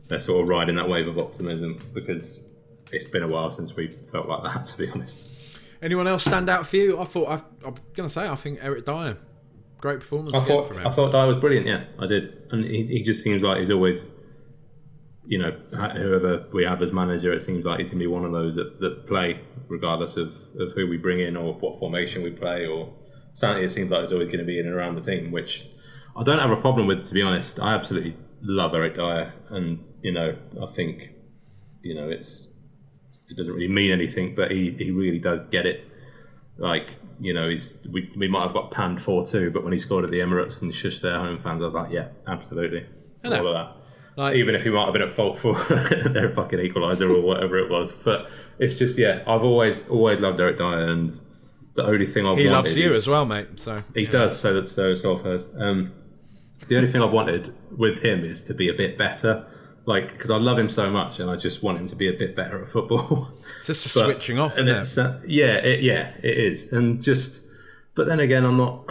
[0.08, 2.40] they're sort of riding that wave of optimism because
[2.92, 4.66] it's been a while since we felt like that.
[4.66, 5.20] To be honest,
[5.80, 6.98] Anyone else stand out for you?
[6.98, 9.16] I thought I've, I'm going to say I think Eric Dier,
[9.78, 10.86] great performance I thought from him.
[10.86, 11.66] I thought Dier was brilliant.
[11.66, 14.12] Yeah, I did, and he, he just seems like he's always.
[15.30, 18.24] You know, whoever we have as manager, it seems like he's going to be one
[18.24, 22.22] of those that, that play, regardless of, of who we bring in or what formation
[22.22, 22.94] we play, or
[23.34, 25.68] certainly it seems like he's always going to be in and around the team, which
[26.16, 27.60] I don't have a problem with, to be honest.
[27.60, 31.10] I absolutely love Eric Dier, and you know, I think,
[31.82, 32.48] you know, it's
[33.28, 35.84] it doesn't really mean anything, but he, he really does get it.
[36.56, 36.88] Like,
[37.20, 40.04] you know, he's we, we might have got panned four two, but when he scored
[40.04, 42.86] at the Emirates and shushed their home fans, I was like, yeah, absolutely,
[43.22, 43.38] know.
[43.40, 43.76] all of that.
[44.16, 45.54] Like- Even if he might have been at fault for
[46.08, 50.40] their fucking equaliser or whatever it was, but it's just yeah, I've always always loved
[50.40, 51.12] Eric Dier, and
[51.74, 53.60] the only thing I've he loves you is- as well, mate.
[53.60, 54.10] So he yeah.
[54.10, 54.40] does.
[54.40, 55.44] So that so so I've heard.
[55.56, 55.92] Um,
[56.66, 59.46] the only thing I've wanted with him is to be a bit better,
[59.88, 62.12] like because I love him so much, and I just want him to be a
[62.12, 63.28] bit better at football.
[63.66, 67.02] It's just But- switching off, and isn't it's uh, yeah, it, yeah, it is, and
[67.02, 67.42] just.
[67.96, 68.84] But then again, I'm not.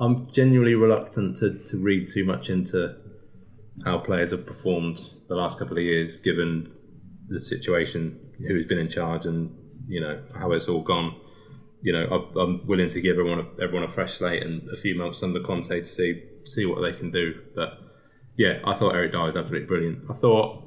[0.00, 2.96] I'm genuinely reluctant to to read too much into
[3.84, 6.72] how players have performed the last couple of years, given
[7.28, 9.54] the situation, who's been in charge, and
[9.86, 11.14] you know how it's all gone.
[11.82, 14.76] You know, I'm, I'm willing to give everyone a, everyone a fresh slate and a
[14.76, 17.34] few months under Conte to see see what they can do.
[17.54, 17.78] But
[18.38, 20.04] yeah, I thought Eric Dier was absolutely brilliant.
[20.08, 20.64] I thought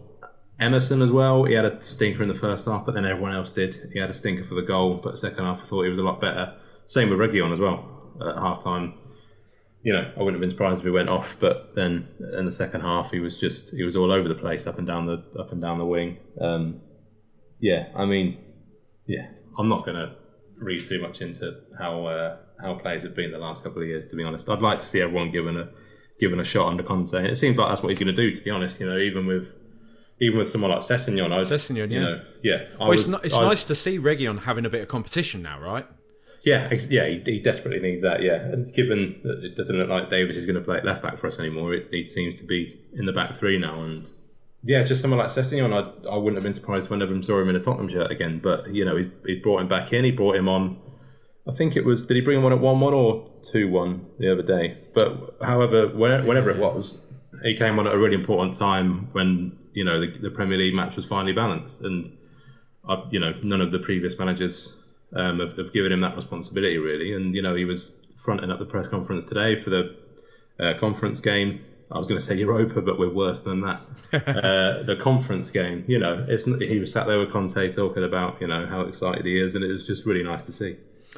[0.60, 1.46] Emerson as well.
[1.46, 3.90] He had a stinker in the first half, but then everyone else did.
[3.94, 6.04] He had a stinker for the goal, but second half I thought he was a
[6.04, 6.54] lot better.
[6.86, 8.14] Same with Reguilon as well.
[8.20, 8.94] At half time,
[9.84, 12.52] you know, I wouldn't have been surprised if he went off, but then in the
[12.52, 15.24] second half he was just he was all over the place, up and down the
[15.40, 16.18] up and down the wing.
[16.42, 16.82] Um,
[17.62, 18.38] yeah, I mean,
[19.08, 20.16] yeah, I'm not going to
[20.58, 24.06] read too much into how uh, how players have been the last couple of years.
[24.08, 25.70] To be honest, I'd like to see everyone given a
[26.22, 27.14] given a shot under Conte.
[27.18, 28.32] And it seems like that's what he's going to do.
[28.32, 29.54] To be honest, you know, even with
[30.22, 32.06] even with someone like Sessegnon, I, Sessegnon, you yeah.
[32.06, 34.84] know, yeah, Well, it's, was- ni- it's I- nice to see Reguilon having a bit
[34.84, 35.86] of competition now, right?
[36.44, 38.22] Yeah, ex- yeah, he, he desperately needs that.
[38.24, 41.02] Yeah, and given that it doesn't look like Davies is going to play at left
[41.04, 43.84] back for us anymore, it, he seems to be in the back three now.
[43.84, 44.10] And
[44.64, 47.40] yeah, just someone like Sessegnon, I, I wouldn't have been surprised if I never saw
[47.42, 48.40] him in a Tottenham shirt again.
[48.44, 50.04] But you know, he, he brought him back in.
[50.04, 50.78] He brought him on.
[51.48, 52.06] I think it was.
[52.06, 54.78] Did he bring him on at one one or two one the other day?
[54.94, 57.06] But however, when, whenever it was,
[57.44, 60.74] he came on at a really important time when you know the, the Premier League
[60.74, 62.18] match was finally balanced, and
[62.88, 64.76] I, you know none of the previous managers
[65.16, 67.14] um, have, have given him that responsibility really.
[67.14, 69.96] And you know he was fronting up the press conference today for the
[70.60, 73.82] uh, conference game I was going to say Europa, but we're worse than that.
[74.14, 78.40] uh, the conference game, you know, it's, he was sat there with Conte talking about,
[78.40, 80.78] you know, how excited he is, and it was just really nice to see.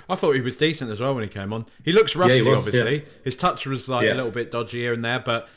[0.10, 1.66] I thought he was decent as well when he came on.
[1.84, 2.96] He looks rusty, Yeah, he was, obviously.
[3.00, 3.06] yeah.
[3.24, 4.14] His touch was like Yeah.
[4.14, 5.48] a little bit dodgy here and there, but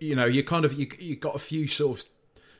[0.00, 2.04] you know, you kind of you you got a few sort of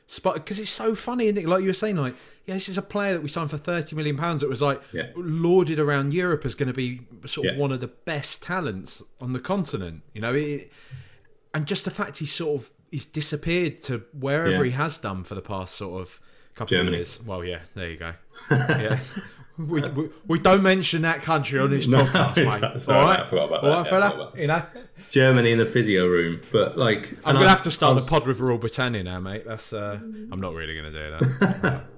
[0.07, 1.47] spot because it's so funny, isn't it?
[1.47, 2.13] Like you were saying, like
[2.45, 4.43] yeah, this is a player that we signed for thirty million pounds.
[4.43, 4.81] It was like
[5.15, 9.33] lauded around Europe as going to be sort of one of the best talents on
[9.33, 10.03] the continent.
[10.13, 10.71] You know, it,
[11.53, 15.35] and just the fact he's sort of he's disappeared to wherever he has done for
[15.35, 16.19] the past sort of
[16.55, 16.97] couple Germany.
[16.97, 17.19] of years.
[17.25, 18.13] Well, yeah, there you go.
[18.51, 18.99] yeah.
[19.57, 22.81] We, we, we don't mention that country on this No, podcast, mate.
[22.81, 23.91] sorry, All I forgot about All that.
[23.91, 24.31] right, Yeah, fella.
[24.37, 24.63] You know,
[25.09, 28.07] Germany in the physio room, but like I'm gonna I- have to start I the
[28.07, 29.43] pod with Royal Britannia now, mate.
[29.47, 31.27] That's uh, I'm not really gonna do
[31.61, 31.83] that.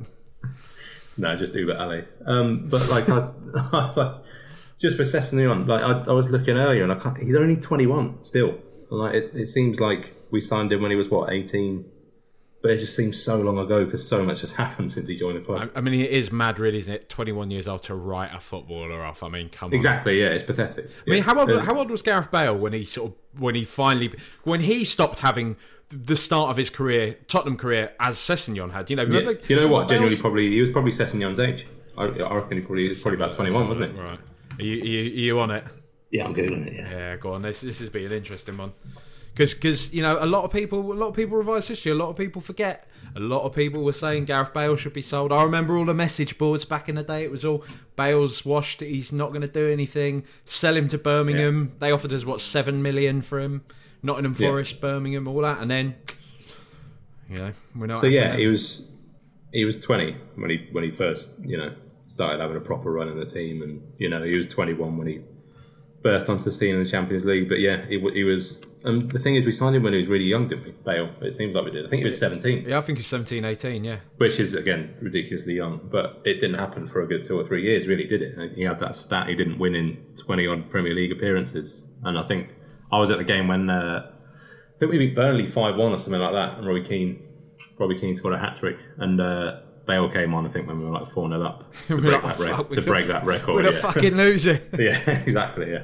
[1.18, 2.06] No, just Uber Ali.
[2.26, 3.30] Um, but like, I,
[3.96, 4.16] like,
[4.80, 7.58] just for Sessegnon on, like I, I was looking earlier, and I can't, he's only
[7.58, 8.58] 21 still.
[8.90, 11.84] Like it, it seems like we signed him when he was what 18,
[12.62, 15.38] but it just seems so long ago because so much has happened since he joined
[15.38, 15.72] the club.
[15.74, 17.10] I, I mean, it is mad, really, isn't it?
[17.10, 19.24] 21 years old to write a footballer off.
[19.24, 19.74] I mean, come on.
[19.74, 20.90] exactly, yeah, it's pathetic.
[21.08, 23.56] I mean, how old, Uh, how old was Gareth Bale when he sort of when
[23.56, 24.12] he finally
[24.44, 25.56] when he stopped having
[25.90, 28.90] the start of his career, Tottenham career, as Sessegnon had?
[28.90, 29.20] You know, yeah.
[29.20, 29.88] remember, you know what?
[29.88, 31.66] Bale's- Genuinely, probably he was probably Sessegnon's age.
[31.98, 34.00] I, I reckon he probably was probably about 21, wasn't it?
[34.00, 34.20] Right.
[34.60, 35.64] Are you, are you, are you on it?
[36.12, 36.74] Yeah, I'm googling it.
[36.74, 36.90] Yeah.
[36.90, 37.42] Yeah, go on.
[37.42, 38.74] This this has been an interesting one
[39.40, 41.94] because because you know a lot of people a lot of people revise history.
[41.94, 42.86] A lot of people forget.
[43.16, 45.32] A lot of people were saying Gareth Bale should be sold.
[45.32, 47.24] I remember all the message boards back in the day.
[47.24, 47.64] It was all
[47.96, 48.82] Bale's washed.
[48.82, 50.26] He's not going to do anything.
[50.44, 51.72] Sell him to Birmingham.
[51.80, 53.64] They offered us what seven million for him.
[54.04, 54.48] Nottingham Yeah.
[54.50, 55.96] Forest, Birmingham, all that, and then
[57.30, 58.02] you know we're not.
[58.02, 58.90] So yeah, he was
[59.54, 61.74] he was 20 when he when he first you know
[62.08, 65.08] started having a proper run in the team, and you know he was 21 when
[65.08, 65.22] he
[66.02, 67.50] burst onto the scene in the Champions League.
[67.50, 68.64] But yeah, he, he was.
[68.84, 70.72] And the thing is, we signed him when he was really young, didn't we?
[70.72, 71.10] Bale.
[71.22, 71.86] It seems like we did.
[71.86, 74.96] I think he was 17, yeah, I think he's 17, 18, Yeah, which is again
[75.02, 75.82] ridiculously young.
[75.92, 78.54] But it didn't happen for a good two or three years, really, did it?
[78.56, 79.28] He had that stat.
[79.28, 82.50] He didn't win in 20 odd Premier League appearances, and I think
[82.92, 83.70] I was at the game when.
[83.70, 84.12] Uh,
[84.76, 87.22] I think we beat Burnley five one or something like that, and Robbie Keane,
[87.78, 89.60] Robbie Keane scored a hat trick, and uh,
[89.90, 90.46] Bale came on.
[90.46, 92.70] I think when we were like four 0 up to break like, that, re- "Fuck,
[92.70, 93.56] to break that record.
[93.66, 93.82] we're yeah.
[93.82, 94.62] fucking loser.
[94.80, 95.72] yeah, exactly.
[95.72, 95.84] Yeah,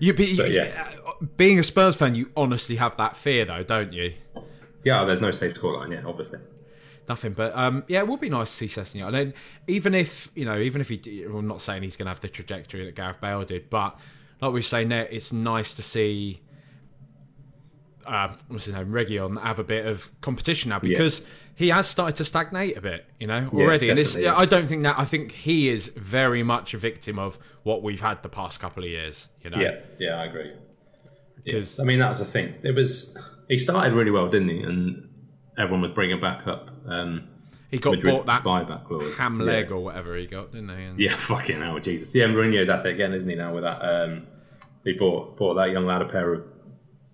[0.00, 0.92] You be, But, yeah.
[1.36, 4.14] being a Spurs fan, you honestly have that fear, though, don't you?
[4.82, 5.04] yeah.
[5.04, 6.40] There's no safe score line yet, obviously.
[7.08, 9.06] Nothing, but um, yeah, it would be nice to see Sessegnon.
[9.08, 9.34] And then
[9.66, 12.28] even if you know, even if he, I'm not saying he's going to have the
[12.30, 13.98] trajectory that Gareth Bale did, but
[14.40, 16.40] like we saying there, it's nice to see.
[18.06, 21.22] Uh, what's his name, Reguilon, have a bit of competition now because
[21.56, 23.90] he has started to stagnate a bit, you know, Yeah, already.
[23.90, 24.36] and yeah.
[24.36, 24.98] I don't think that.
[24.98, 28.82] I think he is very much a victim of what we've had the past couple
[28.84, 29.58] of years, you know.
[29.58, 30.52] Yeah, yeah, I agree.
[31.44, 32.54] because I mean, that was the thing.
[32.62, 33.16] It was
[33.48, 34.60] he started really well, didn't he?
[34.62, 35.08] And
[35.58, 37.28] everyone was bringing back up um,
[37.70, 39.16] he got Madrid's bought that buyback clause.
[39.18, 39.46] ham Yeah.
[39.46, 40.84] leg or whatever he got, didn't he?
[40.84, 42.14] And Yeah, fucking hell, Jesus.
[42.14, 43.36] Yeah, Mourinho's at it again, isn't he?
[43.36, 44.26] Now with that, um,
[44.84, 46.44] he bought bought that young lad a pair of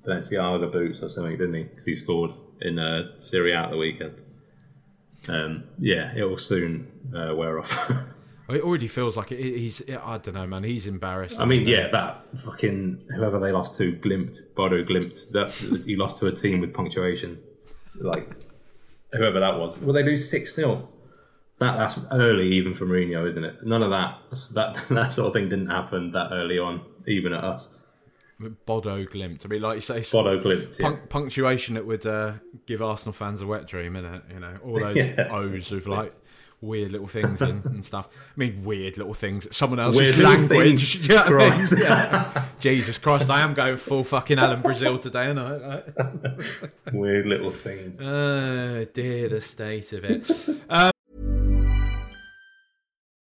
[0.07, 1.63] Balenciaga boots or something, didn't he?
[1.65, 4.15] Because he scored in uh, Serie A at the weekend.
[5.29, 8.07] Um, yeah, it will soon uh, wear off.
[8.55, 9.83] It already feels like it, he's.
[9.89, 10.65] I don't know, man.
[10.65, 11.41] He's embarrassed.
[11.41, 15.51] I mean, yeah, that fucking whoever they lost to, Glimt, Bodo Glimt, that
[15.87, 17.39] he lost to a team with punctuation,
[18.01, 18.29] like
[19.13, 19.79] whoever that was.
[19.79, 20.89] Well, they lose six 0
[21.59, 23.65] That that's early even for Mourinho, isn't it?
[23.65, 24.19] None of that
[24.55, 27.69] that that sort of thing didn't happen that early on, even at us.
[28.67, 29.45] Bodo Glimt.
[29.45, 30.97] I mean, like you say, it's Bodo Glimt, yeah.
[31.09, 32.35] punctuation that would uh,
[32.67, 34.23] give Arsenal fans a wet dream, innit?
[34.33, 35.29] You know, all those Yeah.
[35.31, 36.15] O's with like
[36.63, 38.09] weird little things in and stuff.
[38.13, 39.49] I mean, weird little things.
[39.55, 40.99] Someone else's Weird language.
[40.99, 41.09] things.
[41.09, 41.67] You know what I mean?
[41.79, 42.45] Yeah.
[42.61, 45.57] Jesus Christ, I am going full fucking Alan Brazil today, aren't I?
[45.57, 48.01] Like, Weird little things.
[48.01, 50.31] Oh dear, the state of it.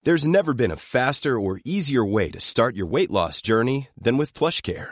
[0.04, 4.16] There's never been a faster or easier way to start your weight loss journey than
[4.16, 4.92] with PlushCare.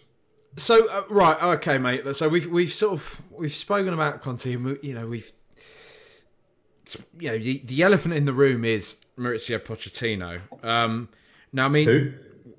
[0.57, 2.15] So uh, right, okay, mate.
[2.15, 4.53] So we've we've sort of we've spoken about Conte.
[4.53, 5.31] And we, you know, we've
[7.19, 10.41] you know the, the elephant in the room is Maurizio Pochettino.
[10.63, 11.09] Um,
[11.53, 12.11] now, I mean, Who?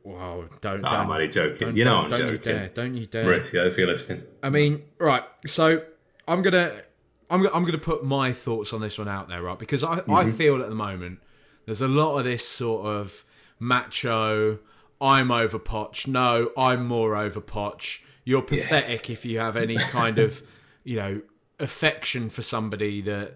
[0.04, 0.80] Wow, don't.
[0.80, 1.58] Oh, don't I'm only joking.
[1.58, 2.68] Don't, You know don't, I'm don't you dare!
[2.68, 3.24] Don't you dare!
[3.24, 4.22] Maurizio, if you're listening.
[4.42, 5.22] I mean, right.
[5.46, 5.82] So
[6.26, 6.72] I'm gonna,
[7.30, 9.58] I'm, I'm gonna put my thoughts on this one out there, right?
[9.58, 11.20] Because I, I feel at the moment
[11.66, 13.24] there's a lot of this sort of
[13.60, 14.58] macho.
[15.02, 16.06] I'm over Poch.
[16.06, 18.00] No, I'm more over Poch.
[18.24, 20.42] You're pathetic if you have any kind of,
[20.84, 21.22] you know,
[21.58, 23.34] affection for somebody that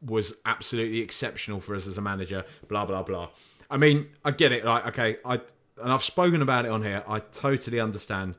[0.00, 2.44] was absolutely exceptional for us as a manager.
[2.66, 3.28] Blah blah blah.
[3.70, 4.64] I mean, I get it.
[4.64, 5.34] Like, okay, I
[5.82, 7.04] and I've spoken about it on here.
[7.06, 8.36] I totally understand.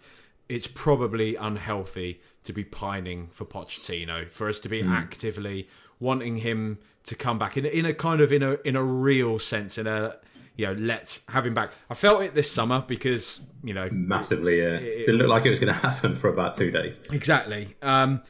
[0.50, 4.92] It's probably unhealthy to be pining for Pochettino, for us to be hmm.
[4.92, 5.68] actively
[6.00, 9.38] wanting him to come back in in a kind of in a in a real
[9.38, 10.18] sense, in a
[10.58, 11.72] you know, let's have him back.
[11.90, 15.60] I felt it this summer because you know Massively, uh, it looked like it was
[15.60, 17.00] going to happen for about two days.
[17.12, 17.76] Exactly.
[17.82, 18.24] Um,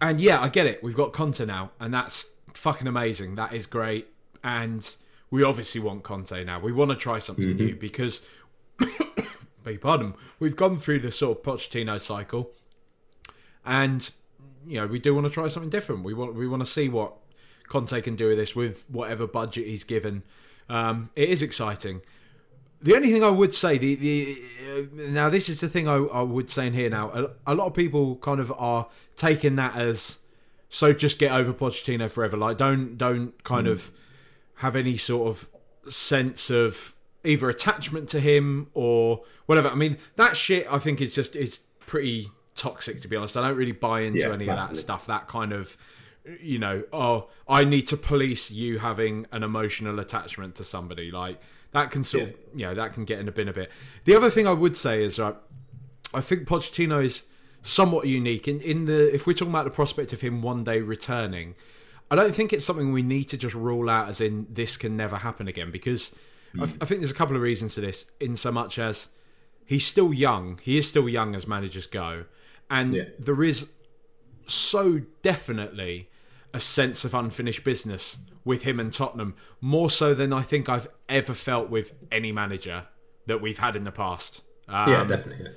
[0.00, 0.82] and yeah, I get it.
[0.82, 3.34] We've got Conte now, and that's fucking amazing.
[3.34, 4.06] That is great.
[4.44, 4.88] And
[5.30, 6.60] we obviously want Conte now.
[6.60, 8.20] We want to try something new because,
[9.64, 12.52] beg pardon, we've gone through the sort of Pochettino cycle,
[13.66, 14.12] and
[14.64, 16.04] you know we do want to try something different.
[16.04, 17.14] We want we want to see what
[17.68, 20.22] Conte can do with this with whatever budget he's given.
[20.68, 22.02] Um, it is exciting.
[22.80, 25.96] The only thing I would say, the the uh, now this is the thing I,
[25.96, 27.10] I would say in here now.
[27.10, 30.18] A, a lot of people kind of are taking that as
[30.68, 32.36] so just get over Pochettino forever.
[32.36, 33.90] Like don't don't kind of
[34.56, 35.48] have any sort of
[35.92, 39.68] sense of either attachment to him or whatever.
[39.68, 43.36] I mean that shit I think is just is pretty toxic to be honest.
[43.36, 45.06] I don't really buy into Yeah, any of that stuff.
[45.06, 45.76] That kind of
[46.40, 51.10] you know, oh, I need to police you having an emotional attachment to somebody.
[51.10, 51.40] Like
[51.72, 53.70] that can sort of, you know, that can get in the bin a bit.
[54.04, 55.34] The other thing I would say is, uh,
[56.14, 57.22] I think Pochettino is
[57.62, 60.80] somewhat unique in in the if we're talking about the prospect of him one day
[60.80, 61.54] returning.
[62.10, 64.96] I don't think it's something we need to just rule out as in this can
[64.96, 66.10] never happen again because
[66.58, 68.06] I, I think there's a couple of reasons to this.
[68.18, 69.08] In so much as
[69.66, 72.24] he's still young, he is still young as managers go,
[72.70, 73.04] and Yeah.
[73.18, 73.68] there is
[74.46, 76.07] so definitely
[76.54, 80.88] a sense of unfinished business with him and Tottenham, more so than I think I've
[81.08, 82.84] ever felt with any manager
[83.26, 84.42] that we've had in the past.
[84.68, 85.48] Um, Yeah, definitely.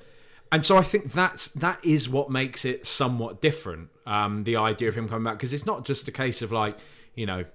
[0.52, 3.90] and so I think that's that is what makes it somewhat different.
[4.06, 6.78] Um, the idea of him coming back because it's not just a case of like
[7.16, 7.46] you know.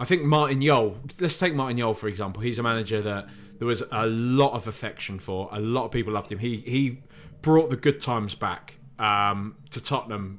[0.00, 0.96] I think Martin Jol.
[1.20, 2.40] Let's take Martin Jol for example.
[2.40, 5.48] He's a manager that there was a lot of affection for.
[5.50, 6.38] A lot of people loved him.
[6.38, 7.02] He he
[7.42, 10.38] brought the good times back um, to Tottenham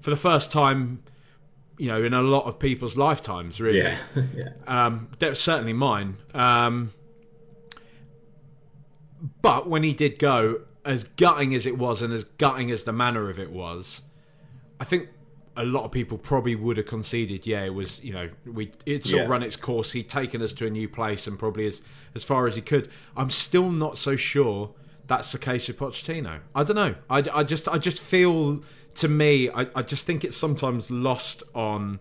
[0.00, 1.02] for the first time.
[1.80, 3.78] You know, in a lot of people's lifetimes, really.
[3.78, 3.96] Yeah,
[4.36, 4.50] yeah.
[4.66, 6.18] Um, that was certainly mine.
[6.34, 6.92] Um,
[9.40, 12.92] but when he did go, as gutting as it was, and as gutting as the
[12.92, 14.02] manner of it was,
[14.78, 15.08] I think
[15.56, 17.46] a lot of people probably would have conceded.
[17.46, 18.02] Yeah, it was.
[18.04, 19.92] You know, we it sort of run its course.
[19.92, 21.82] He'd taken us to a new place, and probably as
[22.14, 22.88] as far as he could.
[23.16, 24.74] I'm still not so sure
[25.06, 26.40] that's the case with Pochettino.
[26.54, 26.94] I don't know.
[27.10, 28.62] I, I just I just feel
[29.00, 32.00] to me, I, I just think it's sometimes lost on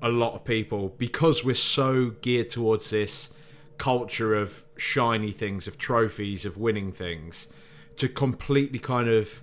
[0.00, 3.28] a lot of people because we're so geared towards this
[3.76, 7.48] culture of shiny things, of trophies, of winning things,
[7.96, 9.42] to completely kind of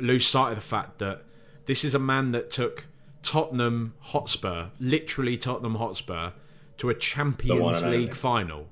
[0.00, 1.24] lose sight of the fact that
[1.66, 2.86] this is a man that took
[3.22, 6.30] Tottenham Hotspur, literally Tottenham Hotspur,
[6.78, 7.84] to a Champions.
[7.84, 8.68] League final.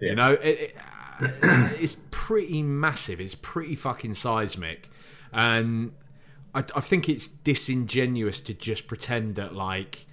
[0.00, 0.10] Yeah.
[0.10, 0.76] You know, it, it,
[1.80, 3.22] it's pretty massive.
[3.22, 4.90] It's pretty fucking seismic,
[5.32, 5.92] and
[6.54, 10.06] I, I think it's disingenuous to just pretend that like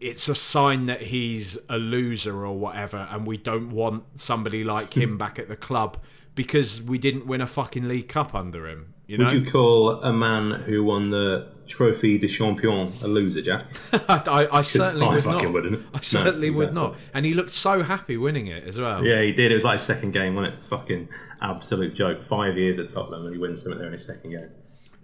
[0.00, 4.94] it's a sign that he's a loser or whatever, and we don't want somebody like
[4.96, 5.98] him back at the club
[6.34, 8.94] because we didn't win a fucking League Cup under him.
[9.06, 13.42] You know, Would you call a man who won the Trophy de Champion a loser,
[13.42, 13.64] Jack?
[14.08, 15.52] I, I certainly I would fucking not.
[15.52, 15.86] wouldn't.
[15.92, 16.90] I certainly No, would exactly.
[16.92, 16.96] not.
[17.12, 19.04] And he looked so happy winning it as well.
[19.04, 19.50] Yeah, he did.
[19.50, 20.60] It was like his second game, wasn't it?
[20.70, 21.08] Fucking
[21.42, 22.22] absolute joke.
[22.22, 24.48] Five years at Tottenham and he wins something there in his second game.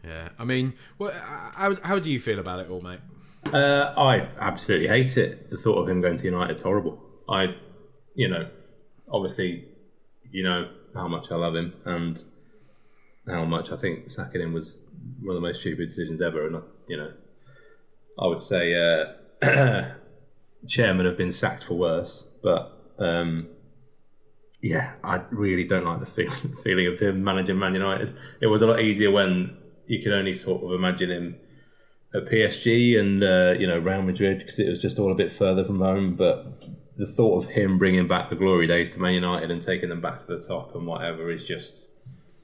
[0.07, 0.28] Yeah.
[0.38, 3.00] I mean, well, how how do you feel about it all, mate?
[3.52, 5.50] Uh, I absolutely hate it.
[5.50, 7.02] The thought of him going to United's horrible.
[7.28, 7.57] I,
[8.14, 8.48] you know,
[9.11, 9.68] obviously,
[10.30, 12.22] you know how much I love him and
[13.28, 14.86] how much I think sacking him was
[15.20, 16.46] one of the most stupid decisions ever.
[16.46, 17.12] And you know,
[18.18, 19.92] I would say uh,
[20.66, 23.48] chairman have been sacked for worse, but um,
[24.62, 26.07] yeah, I really don't like the
[26.62, 28.16] feeling of him managing Man United.
[28.40, 29.57] It was a lot easier when
[29.87, 31.37] you could only sort of imagine him
[32.14, 35.32] at PSG and uh, you know Real Madrid because it was just all a bit
[35.32, 36.16] further from home.
[36.16, 36.62] But
[36.97, 40.01] the thought of him bringing back the glory days to Man United and taking them
[40.01, 41.91] back to the top and whatever is just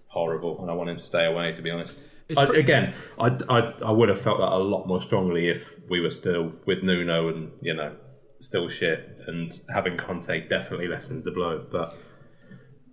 [0.09, 0.61] horrible.
[0.61, 1.53] And I want him to stay away.
[1.53, 2.03] To be honest,
[2.37, 6.01] I, again, I, I I would have felt that a lot more strongly if we
[6.01, 7.97] were still with Nuno and you know
[8.41, 11.65] still shit and having Conte definitely lessens the blow.
[11.71, 11.97] But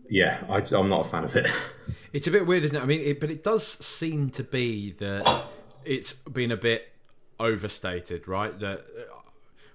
[0.10, 1.48] yeah, I, I'm not a fan of it.
[2.12, 2.82] It's a bit weird, isn't it?
[2.82, 5.44] I mean, it, but it does seem to be that
[5.86, 6.92] it's been a bit
[7.40, 8.58] overstated, right?
[8.58, 9.20] That uh,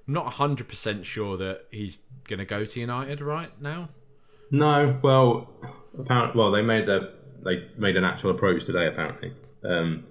[0.07, 3.89] I'm not 100% sure that he's going to go to United right now.
[4.51, 5.49] No, well,
[5.99, 7.13] apparently, well, they made a
[7.45, 8.87] they made an actual approach today.
[8.87, 9.33] Apparently,
[9.65, 10.05] um,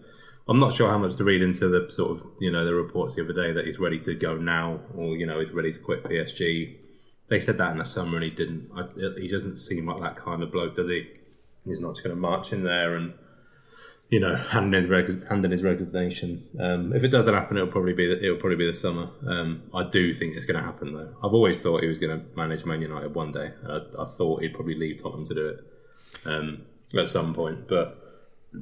[0.48, 3.16] I'm not sure how much to read into the sort of you know the reports
[3.16, 5.80] the other day that he's ready to go now, or you know he's ready to
[5.80, 6.78] quit PSG.
[7.34, 8.70] They said that in the summer, and he didn't.
[8.78, 8.84] I,
[9.20, 11.08] he doesn't seem like that kind of bloke, does he?
[11.66, 13.16] He's not just going to march in there and
[14.12, 16.48] you know hand in his, hand in his resignation.
[16.60, 19.10] Um, if it doesn't happen, it'll probably be it'll probably be the summer.
[19.26, 21.10] Um, I do think it's going to happen though.
[21.24, 23.52] I've always thought he was going to manage Man United one day.
[23.68, 25.60] I, I thought he'd probably leave Tottenham to do it
[26.26, 26.62] um,
[26.96, 27.98] at some point, but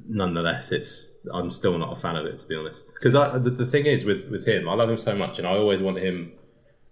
[0.08, 2.94] nonetheless, it's I'm still not a fan of it to be honest.
[2.94, 5.58] Because the, the thing is with with him, I love him so much, and I
[5.58, 6.32] always want him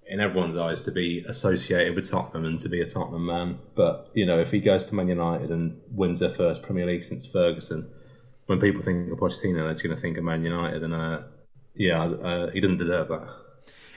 [0.10, 3.60] in everyone's eyes to be associated with Tottenham and to be a Tottenham man.
[3.76, 7.04] But you know, if he goes to Man United and wins their first Premier League
[7.04, 7.90] since Ferguson,
[8.48, 11.22] when people think of Pochettino, they're just going to think of Man United, and uh,
[11.76, 13.28] yeah, uh, he doesn't deserve that.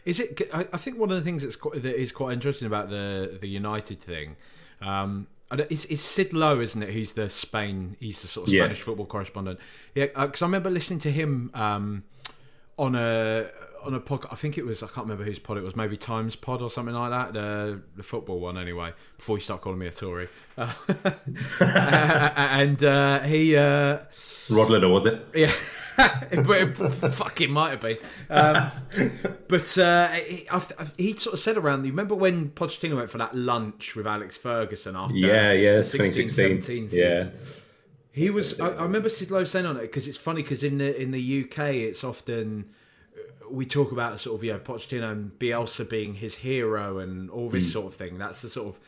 [0.05, 0.41] Is it?
[0.53, 3.49] I think one of the things that's quite, that is quite interesting about the the
[3.49, 4.37] United thing.
[4.81, 6.91] Um, it's, it's Sid Lowe, isn't it?
[6.91, 7.97] He's the Spain.
[8.01, 8.63] He's the sort of Yeah.
[8.63, 9.61] Spanish football correspondent.
[9.95, 12.05] Yeah, because I remember listening to him um,
[12.79, 13.49] on a
[13.85, 14.29] on a podcast.
[14.33, 14.83] I think it was.
[14.83, 15.75] I can't remember whose pod it was.
[15.77, 17.33] Maybe Times Pod or something like that.
[17.35, 18.93] The the football one, anyway.
[19.17, 20.29] Before you start calling me a Tory.
[20.57, 20.73] Uh,
[21.61, 23.57] and uh, he.
[23.57, 23.99] Uh,
[24.51, 25.25] Rod Liddle, was it?
[25.35, 25.53] yeah,
[26.31, 26.77] it
[27.15, 27.97] fucking might have been.
[28.29, 28.71] Um,
[29.49, 31.85] but uh, he, I've, I've- he sort of said around.
[31.85, 35.85] You remember when Pochettino went for that lunch with Alex Ferguson after Yeah, yeah, the
[35.85, 36.89] 16, 2016.
[36.89, 37.29] 17 Yeah.
[38.15, 38.61] He was.
[38.61, 41.13] I, I remember Sid Lowe saying on it because it's funny because in the in
[41.13, 42.67] the UK it's often
[43.53, 47.49] we talk about sort of you know Pochettino and Bielsa being his hero and all
[47.49, 47.71] this Hmm.
[47.73, 48.19] sort of thing.
[48.19, 48.81] That's the sort of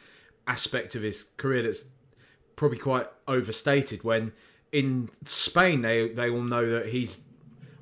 [0.47, 1.85] aspect of his career that's
[2.57, 4.03] probably quite overstated.
[4.05, 4.33] When
[4.73, 7.21] in Spain they they all know that he's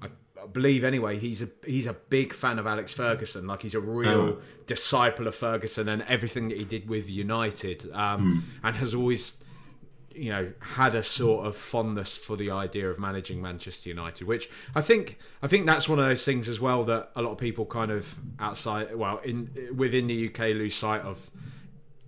[0.02, 0.08] I
[0.52, 3.46] believe anyway he's a he's a big fan of Alex Ferguson.
[3.46, 4.38] Like he's a real Oh.
[4.66, 9.34] disciple of Ferguson and everything that he did with United, um, and has always
[10.14, 14.48] you know had a sort of fondness for the idea of managing Manchester United, which
[14.74, 17.38] I think I think that's one of those things as well that a lot of
[17.38, 21.30] people kind of outside well in within the UK lose sight of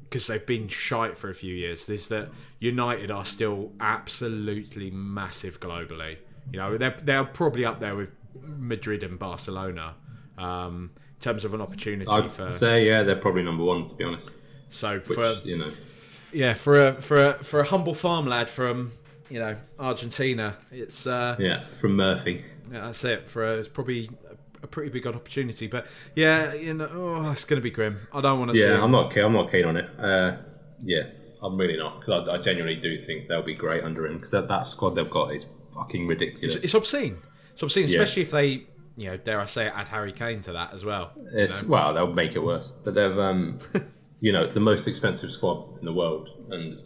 [0.03, 1.89] because they've been shite for a few years.
[1.89, 2.31] Is that
[2.61, 6.19] United are still absolutely massive globally.
[6.53, 9.95] You know they're they're probably up there with Madrid and Barcelona
[10.39, 13.95] um, in terms of an opportunity I'd for say yeah, they're probably number one to
[13.95, 14.31] be honest.
[14.69, 15.71] so Which for you know,
[16.35, 18.93] yeah, for a for a for a humble farm lad from
[19.31, 22.45] you know Argentina, it's uh, yeah, from Murphy.
[22.73, 23.29] yeah, that's it.
[23.31, 27.45] For a, it's probably a, a pretty big opportunity, but yeah, you know, oh, it's
[27.45, 27.99] going to be grim.
[28.13, 28.59] I don't want to.
[28.59, 28.83] Yeah.
[28.83, 29.13] I'm not.
[29.13, 29.89] keen- I'm not keen on it.
[29.99, 30.37] Uh,
[30.83, 31.05] yeah,
[31.43, 34.31] I'm really not because I, I genuinely do think they'll be great under him because
[34.33, 36.57] that, that squad they've got is fucking ridiculous.
[36.57, 37.19] It's, it's obscene.
[37.53, 38.01] It's obscene, Yeah.
[38.01, 38.47] especially if they,
[38.97, 41.13] you know, dare I say, it, add Harry Kane to that as well.
[41.33, 42.73] It's, well, they'll make it worse.
[42.85, 43.59] But they've, um,
[44.21, 46.79] you know, the most expensive squad in the world, and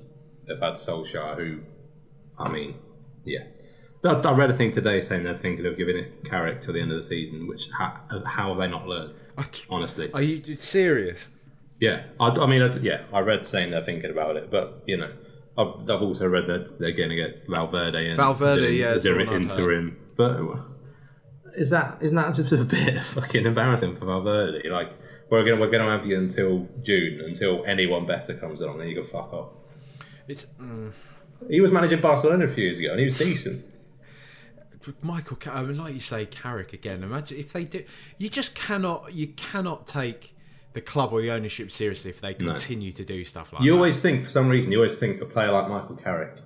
[0.47, 1.61] they've had Solskjaer, who,
[2.39, 2.77] I mean,
[3.25, 3.45] yeah.
[4.05, 6.81] I, I read a thing today saying they're thinking of giving it Carrick till the
[6.81, 9.15] end of the season, which how, how have they not learned?
[9.71, 11.29] Honestly, Are you serious?
[11.81, 12.07] yeah.
[12.19, 13.05] I, I mean, I, yeah.
[13.13, 15.13] I read saying they're thinking about it, but you know,
[15.57, 18.09] I've, I've also read that they're going to get Valverde.
[18.09, 19.97] And Valverde, in- yeah, as that's their the interim.
[20.17, 20.41] But
[21.57, 24.69] is that isn't that just a bit fucking embarrassing for Valverde?
[24.69, 24.91] Like
[25.31, 28.95] we're gonna we're gonna have you until June until anyone better comes along, then you
[28.95, 29.51] can fuck off.
[30.27, 30.93] It's mm,
[31.49, 33.65] He was managing Barcelona a few years ago, and he was decent.
[35.03, 35.39] Michael.
[35.51, 37.03] I mean, like you say, Carrick again.
[37.03, 37.85] Imagine if they do.
[38.19, 39.13] You just cannot.
[39.13, 40.35] You cannot take
[40.73, 43.65] the club or the ownership seriously if they continue to do stuff like that.
[43.65, 43.77] You that.
[43.77, 46.37] always think, for some reason, you always think a player like Michael Carrick,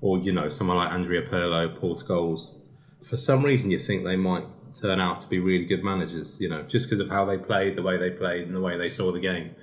[0.00, 2.56] or you know, someone like Andrea Pirlo, Paul Scholes.
[3.04, 4.44] For some reason, you think they might
[4.74, 6.40] turn out to be really good managers.
[6.40, 8.76] You know, just because of how they played, the way they played, and the way
[8.76, 9.54] they saw the game.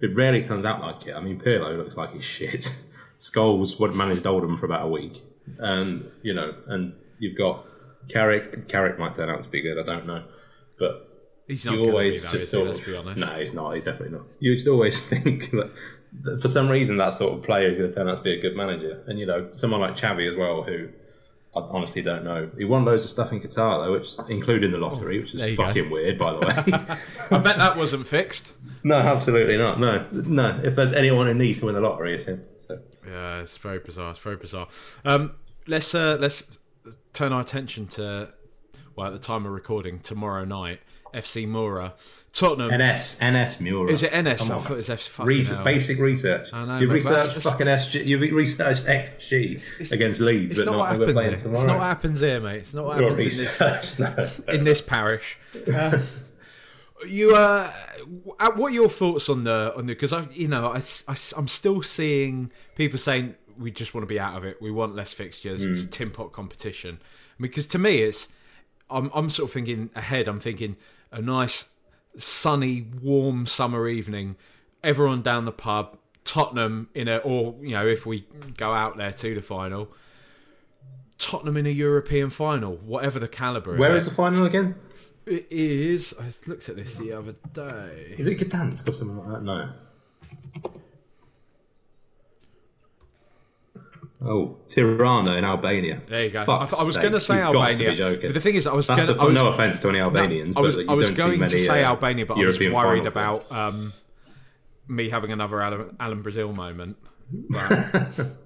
[0.00, 1.14] It rarely turns out like it.
[1.14, 2.82] I mean, Pirlo looks like he's shit.
[3.20, 5.22] Scholes would managed Oldham for about a week,
[5.58, 7.64] and you know, and you've got
[8.08, 8.68] Carrick.
[8.68, 9.78] Carrick might turn out to be good.
[9.78, 10.24] I don't know,
[10.78, 11.08] but
[11.48, 13.18] He's not you always just sort Let's of be honest.
[13.20, 13.74] no, he's not.
[13.74, 14.26] He's definitely not.
[14.38, 15.70] You just always think that,
[16.22, 18.38] that for some reason that sort of player is going to turn out to be
[18.38, 20.88] a good manager, and you know someone like Xavi as well, who
[21.54, 22.50] I honestly don't know.
[22.56, 25.56] He won loads of stuff in Qatar though, which including the lottery, which is you
[25.56, 25.66] go.
[25.66, 26.96] fucking weird, by the way.
[27.30, 28.54] I bet that wasn't fixed.
[28.82, 29.78] no, absolutely not.
[29.78, 30.60] No, no.
[30.64, 32.44] If there's anyone who needs to win the lottery, it's him.
[32.66, 32.78] So.
[33.06, 34.10] Yeah, it's very bizarre.
[34.10, 34.68] It's very bizarre.
[35.04, 35.34] Um,
[35.66, 36.58] let's uh, let's
[37.12, 38.32] turn our attention to
[38.96, 40.80] well, at the time of recording, tomorrow night,
[41.14, 41.94] FC Mura,
[42.32, 42.70] Tottenham.
[42.70, 43.92] NS, NS Mura.
[43.92, 44.42] Is it NS?
[44.50, 44.90] I thought it was.
[44.90, 45.02] F.
[45.02, 46.52] fucking Research, basic research.
[46.52, 48.06] I know, you've mate, researched fucking SG.
[48.06, 51.38] You've researched XG against Leeds, It's but not, not, what we're happens playing here.
[51.38, 51.58] tomorrow.
[51.60, 52.56] It's not what happens here, mate.
[52.56, 54.30] It's not what happens in this, no.
[54.48, 55.38] in this parish.
[55.72, 55.98] Uh,
[57.08, 57.68] you uh,
[58.54, 59.92] what are your thoughts on the on the?
[59.92, 60.78] Because I, you know, I,
[61.08, 64.62] I, I'm still seeing people saying we just want to be out of it.
[64.62, 65.64] We want less fixtures.
[65.64, 67.00] It's tin pot competition.
[67.40, 68.28] Because to me, it's
[68.88, 70.28] I'm I'm sort of thinking ahead.
[70.28, 70.76] I'm thinking
[71.10, 71.66] a nice
[72.16, 74.36] sunny, warm summer evening.
[74.82, 75.98] Everyone down the pub.
[76.24, 78.24] Tottenham in a, or you know, if we
[78.56, 79.88] go out there to the final,
[81.18, 83.76] Tottenham in a European final, whatever the caliber.
[83.76, 84.76] Where is the final again?
[85.26, 86.14] It is.
[86.20, 88.14] I looked at this the other day.
[88.18, 89.42] Is it Gdansk or something like that?
[89.42, 89.72] No.
[94.24, 96.00] Oh, Tirana in Albania.
[96.08, 96.42] There you go.
[96.42, 98.86] I, th- I was going to say you've Albania, but the thing is, I was
[98.86, 99.32] going to.
[99.32, 102.36] no offense to any Albanians, I was, I was going to say uh, Albania, but
[102.36, 103.92] European I was worried about um,
[104.86, 106.96] me having another Alan, Alan Brazil moment.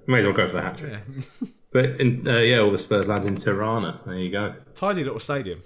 [0.07, 0.95] May as well go for the hat trick.
[1.72, 4.01] But in, uh, yeah, all the Spurs lads in Tirana.
[4.07, 4.55] There you go.
[4.74, 5.62] Tidy little stadium.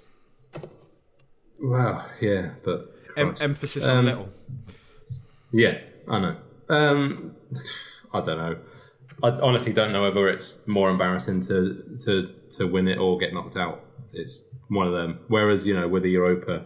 [1.59, 2.05] Wow.
[2.19, 4.29] Yeah, but Em- emphasis on Um, little.
[5.53, 6.35] Yeah, I know.
[6.67, 7.35] Um,
[8.13, 8.57] I don't know.
[9.23, 13.33] I honestly don't know whether it's more embarrassing to to to win it or get
[13.33, 13.83] knocked out.
[14.13, 15.19] It's one of them.
[15.27, 16.65] Whereas you know with the Europa,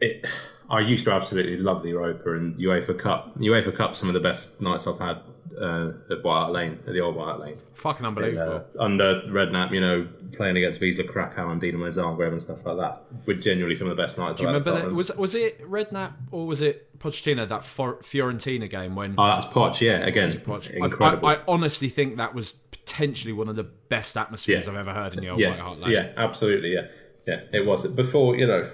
[0.00, 0.26] it
[0.70, 3.38] I used to absolutely love the Europa and UEFA Cup.
[3.38, 5.18] UEFA Cup, some of the best nights I've had
[5.60, 7.56] uh, at White Hart Lane, at the old White Hart Lane.
[7.74, 8.64] Fucking unbelievable.
[8.78, 12.76] Uh, under Redknapp, you know, playing against Wisla Krakow and Dinamo Zagreb and stuff like
[12.78, 14.38] that, were genuinely some of the best nights.
[14.38, 14.92] Do you remember that?
[14.92, 19.14] Was was it Redknapp or was it Pochettino that For- Fiorentina game when?
[19.18, 19.98] Oh, that's Poch, yeah.
[20.04, 21.28] Again, Poch- I- incredible.
[21.28, 24.72] I, I honestly think that was potentially one of the best atmospheres Yeah.
[24.72, 25.90] I've ever heard in the old White Hart Lane.
[25.92, 26.86] yeah, absolutely, yeah,
[27.26, 27.40] yeah.
[27.52, 28.70] It was before you know,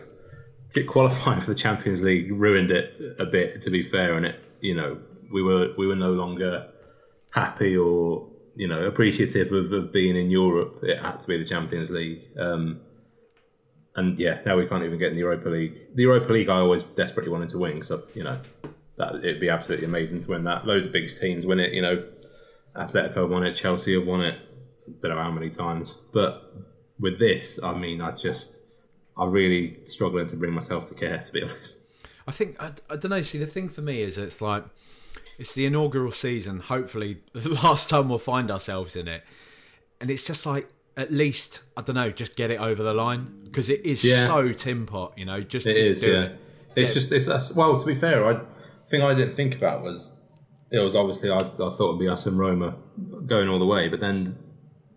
[0.73, 3.61] get qualifying for the Champions League ruined it a bit.
[3.62, 4.99] To be fair, and it you know
[5.33, 6.68] we were we were no longer
[7.33, 10.81] happy or you know appreciative of, of being in Europe.
[10.83, 12.23] It had to be the Champions League.
[12.39, 12.81] Um,
[13.97, 15.95] and yeah, now we can't even get in the Europa League.
[15.97, 18.41] The Europa League, I always desperately wanted to win because you know
[18.97, 20.66] that it'd be absolutely amazing to win that.
[20.66, 21.73] Loads of big teams win it.
[21.73, 22.05] You know,
[22.77, 24.39] Atletico won it, Chelsea have won it.
[25.01, 26.53] Don't know how many times, but
[26.99, 28.62] with this, I mean, I just,
[29.21, 31.18] I'm really struggling to bring myself to care.
[31.18, 31.81] To be honest,
[32.27, 33.23] I think I, I don't know.
[33.23, 34.64] See, the thing for me is it's like
[35.39, 36.61] it's the inaugural season.
[36.61, 39.23] Hopefully, the last time we'll find ourselves in it,
[40.01, 43.43] and it's just like at least I don't know, just get it over the line
[43.45, 44.27] because it is Yeah.
[44.27, 45.14] so tin pot.
[45.16, 46.01] You know, just it just is.
[46.01, 46.39] do Yeah, it.
[46.77, 47.79] it's just it's that's, well.
[47.79, 48.41] To be fair, I
[48.89, 50.16] thing I didn't think about was
[50.73, 52.77] it was obviously I, I thought it'd be us and Roma
[53.27, 54.37] going all the way, but then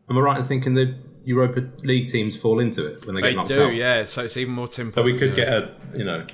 [0.09, 0.95] am I right in thinking the
[1.25, 3.73] Europa League teams fall into it when they, They get knocked do, out?
[3.73, 4.03] yeah.
[4.03, 4.89] So it's even more tin.
[4.89, 5.45] So we could yeah.
[5.45, 6.25] get a you know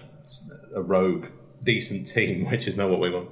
[0.76, 1.28] a rogue
[1.64, 3.30] decent team, which is not what we want.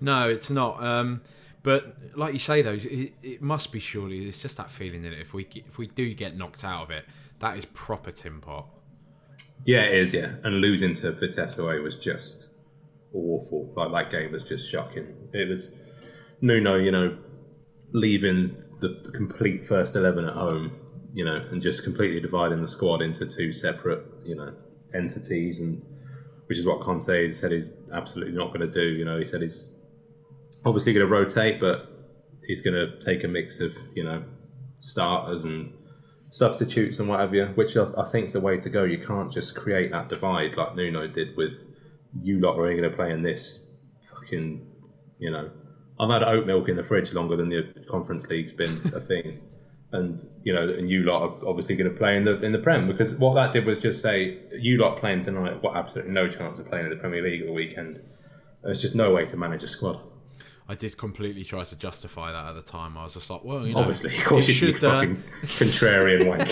[0.00, 0.82] No, it's not.
[0.82, 1.22] Um,
[1.62, 4.26] but like you say, though, it, it must be surely.
[4.26, 7.04] It's just that feeling that if we if we do get knocked out of it,
[7.40, 8.66] that is proper tin pot.
[9.64, 10.12] Yeah, it is.
[10.12, 12.50] Yeah, and losing to Vitesse away was just
[13.14, 13.72] awful.
[13.76, 15.06] Like that game was just shocking.
[15.32, 15.78] It was
[16.42, 17.16] Nuno, you know,
[17.92, 20.72] leaving the complete first eleven at home,
[21.14, 24.52] you know, and just completely dividing the squad into two separate, you know,
[24.94, 25.82] entities, and
[26.46, 28.82] which is what Conte said he's absolutely not going to do.
[28.82, 29.78] You know, he said he's
[30.64, 31.88] obviously going to rotate, but
[32.46, 34.24] he's going to take a mix of, you know,
[34.80, 35.72] starters and
[36.30, 38.82] substitutes and whatever, which I, I think is the way to go.
[38.82, 41.54] You can't just create that divide like Nuno did with
[42.22, 43.60] you lot are only going to play in this
[44.12, 44.66] fucking,
[45.18, 45.50] you know.
[46.00, 49.40] I've had oat milk in the fridge longer than the Conference League's been a thing,
[49.94, 52.58] and you know, and you lot are obviously going to play in the in the
[52.58, 55.62] Prem because what that did was just say you lot playing tonight.
[55.62, 58.00] What absolutely no chance of playing in the Premier League at the weekend.
[58.62, 60.00] There's just no way to manage a squad.
[60.66, 62.96] I did completely try to justify that at the time.
[62.96, 66.26] I was just like, well, you know, Obviously, of course, you should, uh, fucking contrarian
[66.26, 66.48] wank.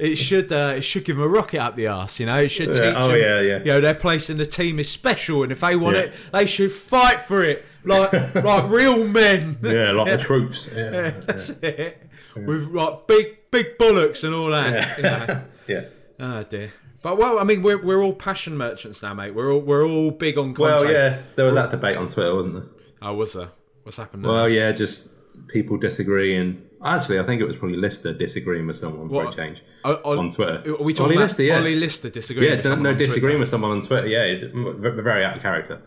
[0.00, 2.40] it should uh, it should give them a rocket up the arse, you know.
[2.40, 3.58] It should teach Yeah, oh, them, yeah, yeah.
[3.58, 6.02] you know, their place in the team is special, and if they want Yeah.
[6.04, 9.58] it, they should fight for it like like real men.
[9.62, 10.68] yeah, like the troops.
[10.74, 12.02] Yeah, That's it.
[12.36, 14.96] With like big big bullocks and all that.
[14.96, 15.44] you know.
[15.66, 15.84] yeah.
[16.20, 16.72] Oh dear.
[17.02, 19.32] But well, I mean, we're we're all passion merchants now, mate.
[19.34, 20.84] We're all we're all big on content.
[20.84, 22.64] Well, yeah, there was that debate on Twitter, wasn't there?
[23.00, 23.50] Oh, was there?
[23.84, 24.22] What's happened?
[24.24, 24.30] Now?
[24.30, 25.12] Well, yeah, just
[25.48, 26.62] people disagreeing.
[26.84, 30.18] Actually, I think it was probably Lister disagreeing with someone for a change O- Ol-
[30.20, 30.62] on Twitter.
[30.74, 31.56] Are we talking Ollie about Lister, yeah.
[31.56, 33.38] Ollie Lister disagreeing yeah, with no, someone no on disagreeing Twitter?
[33.40, 34.06] with someone on Twitter.
[34.06, 35.82] Yeah, very out of character.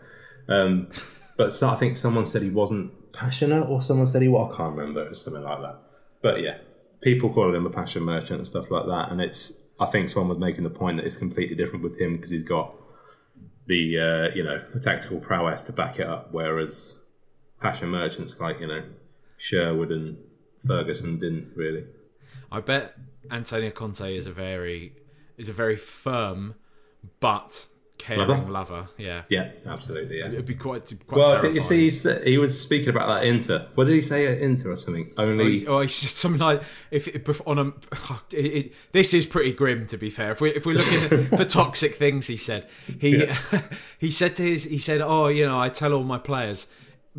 [0.48, 0.88] Um,
[1.36, 4.52] but so I think someone said he wasn't passionate, or someone said he was.
[4.52, 5.04] I can't remember.
[5.04, 5.78] It was something like that.
[6.22, 6.58] But yeah,
[7.00, 9.10] people call him a passion merchant and stuff like that.
[9.10, 12.16] And it's, I think someone was making the point that it's completely different with him
[12.16, 12.74] because he's got
[13.66, 16.28] the, uh, you know, the tactical prowess to back it up.
[16.32, 16.96] Whereas
[17.62, 18.82] passion merchants like you know
[19.38, 20.18] Sherwood and
[20.66, 21.84] Ferguson didn't really.
[22.50, 22.94] I bet
[23.30, 24.94] Antonio Conte is a very
[25.38, 26.56] is a very firm
[27.20, 27.68] but
[28.02, 28.50] caring Lover?
[28.50, 28.86] lover.
[28.98, 29.22] Yeah.
[29.28, 30.18] Yeah, absolutely.
[30.18, 30.26] Yeah.
[30.26, 31.54] It'd be quite quite Well, terrifying.
[31.54, 31.90] did you see?
[31.90, 33.68] He, uh, he was speaking about that Inter.
[33.76, 35.10] What did he say at Inter or something?
[35.16, 37.72] Oh, Only he's, oh, he's just something like if if on a.
[38.10, 40.32] Oh, it, it, this is pretty grim, to be fair.
[40.32, 43.26] If we if we're looking for toxic things, he said he
[43.98, 46.66] he said to his he said, oh, you know, I tell all my players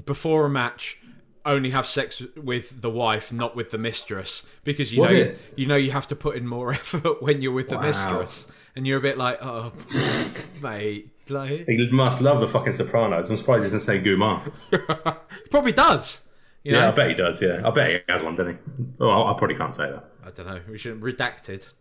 [0.05, 0.99] before a match.
[1.45, 5.39] Only have sex with the wife, not with the mistress, because you Was know it?
[5.57, 7.81] you know you have to put in more effort when you're with the Wow.
[7.81, 9.73] mistress, and you're a bit like, oh,
[10.61, 13.29] mate, like he must love the fucking Sopranos.
[13.29, 14.51] I'm surprised he doesn't say Gumar.
[14.71, 16.21] he probably does.
[16.63, 17.41] You know, Yeah, I bet he does.
[17.41, 18.85] Yeah, I bet he has one, doesn't he?
[19.01, 20.05] Oh, I, I probably can't say that.
[20.25, 20.61] I don't know.
[20.69, 21.73] We should redacted.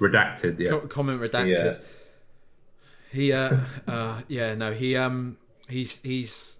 [0.00, 0.58] Redacted.
[0.58, 0.70] Yeah.
[0.70, 1.74] Co- comment redacted.
[1.74, 1.78] Yeah.
[3.12, 5.38] He uh uh yeah no he um
[5.68, 6.57] he's he's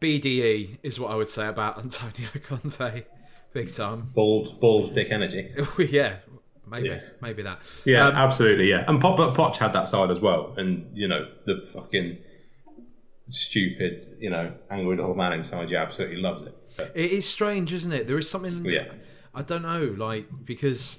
[0.00, 3.04] BDE is what I would say about Antonio Conte,
[3.52, 4.10] big time.
[4.14, 5.52] Bald, bald dick energy.
[5.78, 6.16] yeah,
[6.66, 7.00] maybe Yeah.
[7.20, 7.60] maybe that.
[7.84, 8.68] Yeah, Um, absolutely.
[8.70, 12.18] Yeah, and Pop, but Poch had that side as well, and you know the fucking
[13.26, 16.56] stupid, you know, angry little man inside you absolutely loves it.
[16.68, 18.06] So It is strange, isn't it?
[18.08, 18.64] There is something.
[18.64, 18.86] Yeah.
[19.34, 20.98] I don't know, like because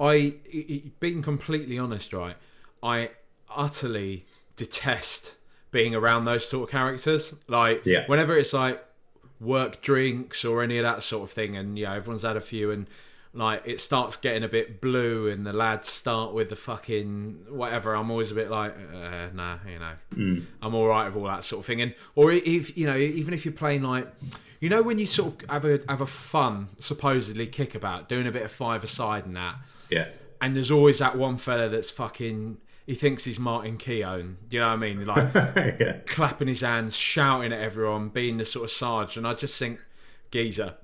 [0.00, 2.36] I, i- i- being completely honest, right,
[2.82, 3.10] I
[3.54, 4.24] utterly
[4.56, 5.34] detest
[5.70, 7.34] being around those sort of characters.
[7.48, 8.04] Like, Yeah.
[8.06, 8.82] whenever it's like
[9.40, 12.40] work drinks or any of that sort of thing, and you know everyone's had a
[12.40, 12.86] few, and
[13.34, 17.94] like it starts getting a bit blue, and the lads start with the fucking whatever.
[17.94, 21.44] I'm always a bit like, uh, nah, you know, I'm all right with all that
[21.44, 21.82] sort of thing.
[21.82, 24.08] And or if you know, even if you're playing like,
[24.60, 28.32] you know, when you sort of have a have a fun supposedly kickabout, doing a
[28.32, 29.56] bit of five aside and that,
[29.90, 30.06] yeah,
[30.40, 32.56] and there's always that one fella that's fucking.
[32.86, 34.36] He thinks he's Martin Keown.
[34.48, 35.04] You know what I mean?
[35.04, 39.16] Like yeah, clapping his hands, shouting at everyone, being the sort of sarge.
[39.16, 39.80] And I just think,
[40.30, 40.74] geezer,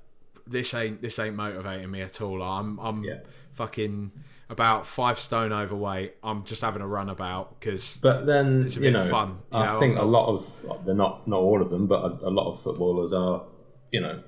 [0.45, 2.41] this ain't this ain't motivating me at all.
[2.43, 3.19] I'm I'm Yeah.
[3.53, 4.11] fucking
[4.49, 6.15] about five stone overweight.
[6.21, 9.73] I'm just having a run about because But then a you know, fun, you I
[9.73, 12.31] know, think I'm a lot of they're not not all of them, but a, a
[12.31, 13.43] lot of footballers are,
[13.91, 14.21] you know,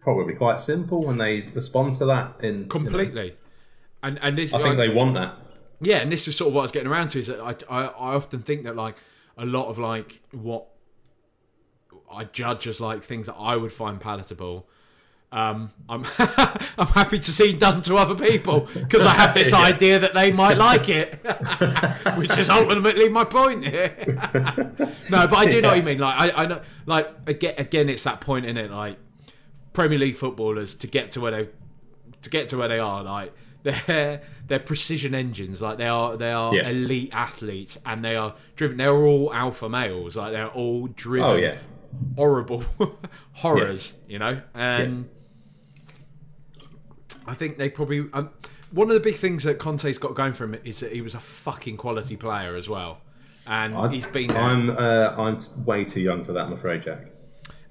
[0.00, 2.36] probably quite simple when they respond to that.
[2.42, 3.34] In you know, completely.
[4.02, 5.34] And and this I think they want that.
[5.80, 7.54] Yeah, and this is sort of what I was getting around to is that I,
[7.68, 8.96] I, I often think that like
[9.36, 10.68] a lot of like what
[12.10, 14.68] I judge as like things that I would find palatable.
[15.32, 16.04] Um, I'm
[16.78, 20.32] I'm happy to see done to other people because I have this idea that they
[20.32, 21.18] might like it,
[22.16, 23.94] which is ultimately my point here.
[25.10, 25.98] no, but I do know what you mean.
[25.98, 28.70] Like I, I know, like again, again, it's that point in it.
[28.70, 28.98] Like
[29.72, 31.48] Premier League footballers to get to where they
[32.22, 33.34] to get to where they are, like
[33.86, 35.60] they're they're precision engines.
[35.60, 36.68] Like they are they are Yeah.
[36.68, 38.76] elite athletes, and they are driven.
[38.76, 40.16] They're all alpha males.
[40.16, 41.30] Like they're all driven.
[41.30, 41.58] Oh yeah,
[42.16, 42.64] horrible
[43.32, 43.94] horrors.
[44.08, 45.08] You know, and
[47.26, 48.06] I think they probably.
[48.12, 48.30] Um,
[48.72, 51.14] one of the big things that Conte's got going for him is that he was
[51.14, 52.98] a fucking quality player as well,
[53.46, 54.30] and I, he's been.
[54.30, 57.06] I'm uh, I'm way too young for that, I'm afraid, Jack.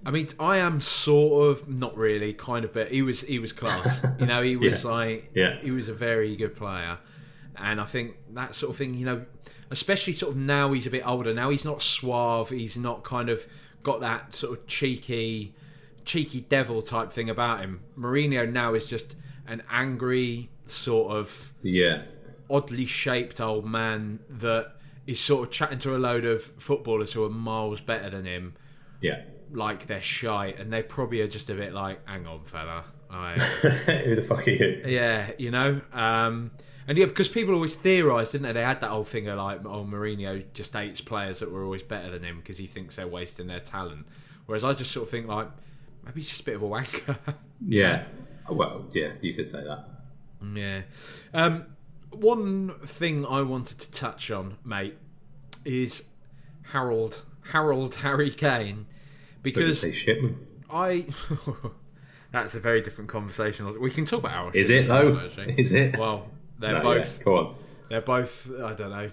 [0.06, 3.52] I mean, I am sort of not really, kind of, but he was he was
[3.54, 4.06] class.
[4.20, 4.90] You know, he was Yeah.
[4.92, 5.58] like Yeah.
[5.62, 7.00] he was a very good player,
[7.56, 8.94] and I think that sort of thing.
[8.94, 9.26] You know,
[9.72, 11.34] especially sort of now he's a bit older.
[11.34, 12.50] Now he's not suave.
[12.50, 13.48] He's not kind of
[13.84, 15.54] got that sort of cheeky,
[16.06, 17.82] cheeky devil type thing about him.
[17.98, 19.16] Mourinho now is just
[19.48, 22.04] an angry sort of Yeah,
[22.50, 24.76] oddly shaped old man that
[25.06, 28.56] is sort of chatting to a load of footballers who are miles better than him
[29.02, 29.22] yeah.
[29.52, 33.34] Like they're shy and they probably are just a bit like hang on fella I,
[34.06, 34.84] Who the fuck are you?
[34.88, 36.52] yeah you know um
[36.88, 39.66] and yeah because people always theorised didn't they they had that whole thing of like
[39.66, 43.08] oh Mourinho just hates players that were always better than him because he thinks they're
[43.08, 44.06] wasting their talent
[44.46, 45.48] whereas I just sort of think like
[46.04, 47.18] maybe he's just a bit of a wanker
[47.68, 48.04] Yeah.
[48.50, 49.86] Well, yeah, you could say that.
[50.54, 50.82] Yeah.
[51.34, 51.66] Um,
[52.12, 54.98] one thing I wanted to touch on, mate,
[55.64, 56.04] is
[56.72, 58.86] Harold Harold Harry Kane,
[59.46, 60.46] because say Shipman?
[60.70, 61.06] I.
[62.32, 63.80] that's a very different conversation.
[63.80, 64.56] We can talk about Harold.
[64.56, 65.18] Is it though?
[65.24, 65.56] actually.
[65.58, 65.98] Is it?
[65.98, 66.28] Well,
[66.60, 67.56] they're No, both yeah, Go on.
[67.90, 69.12] they're both I don't know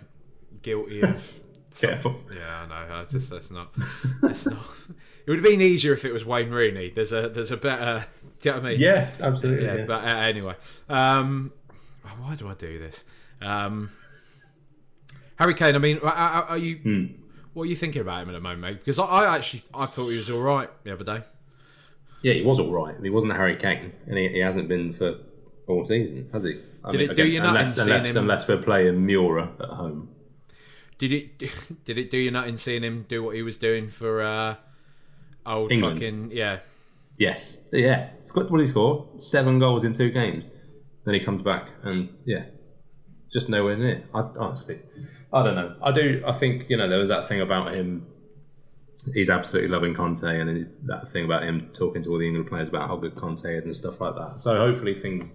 [0.62, 1.40] guilty of
[1.80, 2.20] Careful.
[2.34, 2.94] Yeah, I know.
[2.96, 3.72] I just that's not.
[4.24, 4.58] It's not.
[5.24, 6.90] It would have been easier if it was Wayne Rooney.
[6.90, 8.04] There's a there's a better.
[8.40, 8.80] Do you know what I mean?
[8.80, 9.64] Yeah, absolutely.
[9.66, 9.74] yeah.
[9.76, 9.84] yeah.
[9.86, 10.54] But uh, anyway,
[10.88, 11.52] um,
[12.18, 13.04] why do I do this?
[13.40, 13.88] Um,
[15.36, 15.76] Harry Kane.
[15.76, 16.76] I mean, are, are are you?
[16.76, 17.04] Hmm.
[17.54, 18.78] What are you thinking about him at the moment, mate?
[18.78, 21.20] Because I, I actually I thought he was all right the other day.
[22.22, 22.94] Yeah, he was all right.
[23.02, 25.16] He wasn't Harry Kane, and he, he hasn't been for
[25.66, 26.60] all season, has he?
[26.84, 29.68] I Did it do you nothing unless, seeing unless, him- unless we're playing Mura at
[29.68, 30.08] home.
[30.98, 31.38] Did it
[31.84, 34.56] did it do you nothing seeing him do what he was doing for uh,
[35.44, 35.98] old England.
[35.98, 36.60] fucking yeah?
[37.18, 38.10] Yes, yeah.
[38.20, 40.48] It's what he scored Seven goals in two games.
[41.04, 42.44] Then he comes back and yeah,
[43.32, 44.04] just nowhere near.
[44.14, 44.80] I honestly,
[45.32, 45.76] I don't know.
[45.82, 46.22] I do.
[46.26, 48.06] I think you know there was that thing about him.
[49.14, 52.68] He's absolutely loving Conte, and that thing about him talking to all the England players
[52.68, 54.38] about how good Conte is and stuff like that.
[54.38, 55.32] So hopefully things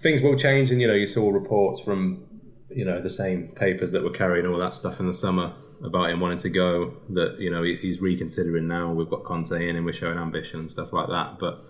[0.00, 0.70] things will change.
[0.70, 2.24] And you know, you saw reports from
[2.70, 6.10] you know the same papers that were carrying all that stuff in the summer about
[6.10, 6.94] him wanting to go.
[7.10, 8.92] That you know he- he's reconsidering now.
[8.92, 11.38] We've got Conte in, and we're showing ambition and stuff like that.
[11.38, 11.64] But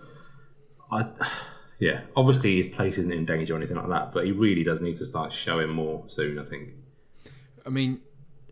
[0.91, 1.05] I,
[1.79, 4.11] yeah, obviously his place isn't in danger or anything like that.
[4.11, 6.37] But he really does need to start showing more soon.
[6.37, 6.69] I think.
[7.67, 7.99] I mean,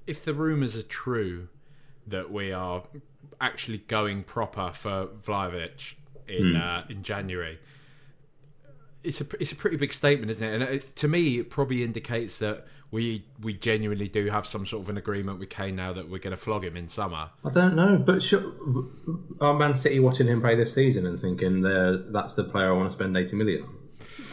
[0.06, 1.48] if the rumours are true
[2.06, 2.84] that we are
[3.40, 5.96] actually going proper for Vlahovic
[6.28, 6.56] in Hmm.
[6.62, 7.58] uh, in January,
[9.04, 10.54] it's a it's a pretty big statement, isn't it?
[10.54, 14.84] And it, to me, it probably indicates that we we genuinely do have some sort
[14.84, 17.30] of an agreement with Kane now that we're going to flog him in summer.
[17.44, 18.54] I don't know, but sure,
[19.42, 22.72] are Man City watching him play this season and thinking "There, that's the player I
[22.74, 23.76] want to spend eighty million on?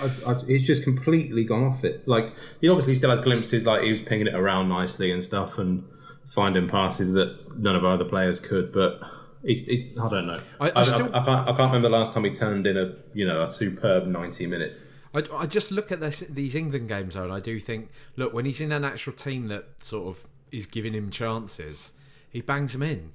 [0.01, 2.07] I, I, he's just completely gone off it.
[2.07, 5.59] Like he obviously still has glimpses, like he was pinging it around nicely and stuff,
[5.59, 5.85] and
[6.27, 8.73] finding passes that none of our other players could.
[8.73, 9.01] But
[9.45, 10.41] he, he, I don't know.
[10.61, 11.43] I- I still- I, can't.
[11.49, 14.47] I can't remember the last time he turned in a you know a superb ninety
[14.47, 14.87] minutes.
[15.15, 18.33] I, I just look at this, these England games though, and I do think, look,
[18.33, 21.93] when he's in an actual team that sort of is giving him chances,
[22.31, 23.13] he bangs them in.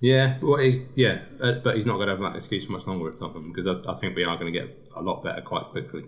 [0.00, 2.86] Yeah, well, he's yeah, uh, but he's not going to have that excuse for much
[2.86, 5.40] longer at Tottenham because I, I think we are going to get a lot better
[5.40, 6.04] quite quickly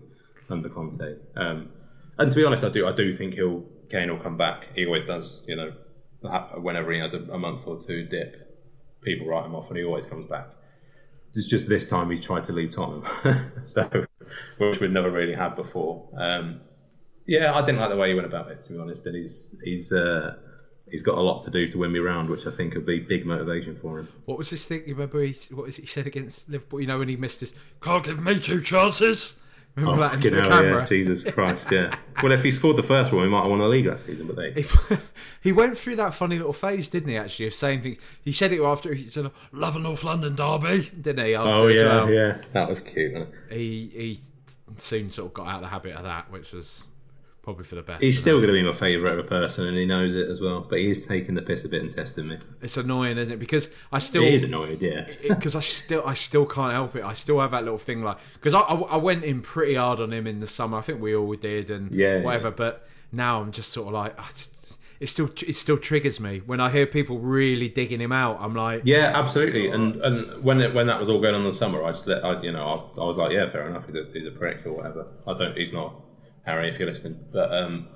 [0.48, 1.16] under Conte.
[1.36, 1.70] Um,
[2.18, 4.68] and to be honest, I do I do think he'll Kane will come back.
[4.74, 5.40] He always does.
[5.46, 5.72] You know,
[6.60, 9.84] whenever he has a, a month or two dip, people write him off, and he
[9.84, 10.48] always comes back.
[11.34, 13.04] It's just this time he tried to leave Tottenham,
[13.62, 14.06] so
[14.58, 16.08] which we'd never really had before.
[16.16, 16.60] Um,
[17.26, 18.62] yeah, I didn't like the way he went about it.
[18.64, 19.92] To be honest, and he's he's.
[19.92, 20.36] Uh,
[20.90, 23.00] He's got a lot to do to win me round, which I think would be
[23.00, 24.08] big motivation for him.
[24.24, 24.82] What was this thing?
[24.86, 26.80] You remember he, what was he said against Liverpool?
[26.80, 29.34] You know when he missed his can't give me two chances.
[29.76, 30.80] Remember oh, that into the hell, camera?
[30.80, 30.84] yeah.
[30.86, 31.94] Jesus Christ, yeah.
[32.22, 34.26] well, if he scored the first one, we might have won the league that season,
[34.26, 34.62] but they.
[34.62, 34.66] He,
[35.42, 37.16] he went through that funny little phase, didn't he?
[37.18, 37.98] Actually, of saying things.
[38.22, 41.34] He said it after he said, "Love a North London derby," didn't he?
[41.34, 42.10] After Oh as yeah, well?
[42.10, 43.12] yeah, that was cute.
[43.12, 43.56] Wasn't it?
[43.56, 44.20] He he
[44.78, 46.86] soon sort of got out of the habit of that, which was
[47.46, 48.02] probably for the best.
[48.02, 50.40] He's still going to be my favourite of a person, and he knows it as
[50.40, 50.66] well.
[50.68, 52.38] But he is taking the piss a bit and testing me.
[52.60, 53.36] It's annoying, isn't it?
[53.36, 55.06] Because I still He is annoyed, yeah.
[55.28, 57.04] because I still I still can't help it.
[57.04, 60.00] I still have that little thing like because I, I I went in pretty hard
[60.00, 60.76] on him in the summer.
[60.76, 62.50] I think we all did and Yeah, whatever.
[62.50, 64.28] But now I'm just sort of like ah,
[64.98, 68.38] it still it still triggers me when I hear people really digging him out.
[68.40, 69.68] I'm like Yeah, absolutely.
[69.68, 72.08] And and when it, when that was all going on in the summer, I just
[72.08, 73.86] let I, you know I, I was like, yeah, fair enough.
[73.86, 75.06] He's a, he's a prick or whatever.
[75.28, 75.56] I don't.
[75.56, 75.94] He's not
[76.46, 77.18] Harry if you're listening.
[77.32, 77.88] But um,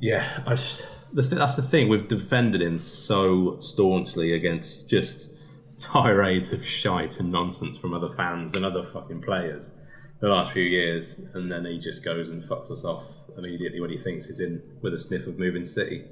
[0.00, 1.88] yeah, I just the th- that's the thing.
[1.88, 5.30] We've defended him so staunchly against just
[5.78, 9.72] tirades of shite and nonsense from other fans and other fucking players
[10.20, 13.04] the last few years, and then he just goes and fucks us off
[13.36, 16.04] immediately when he thinks he's in with a sniff of moving City,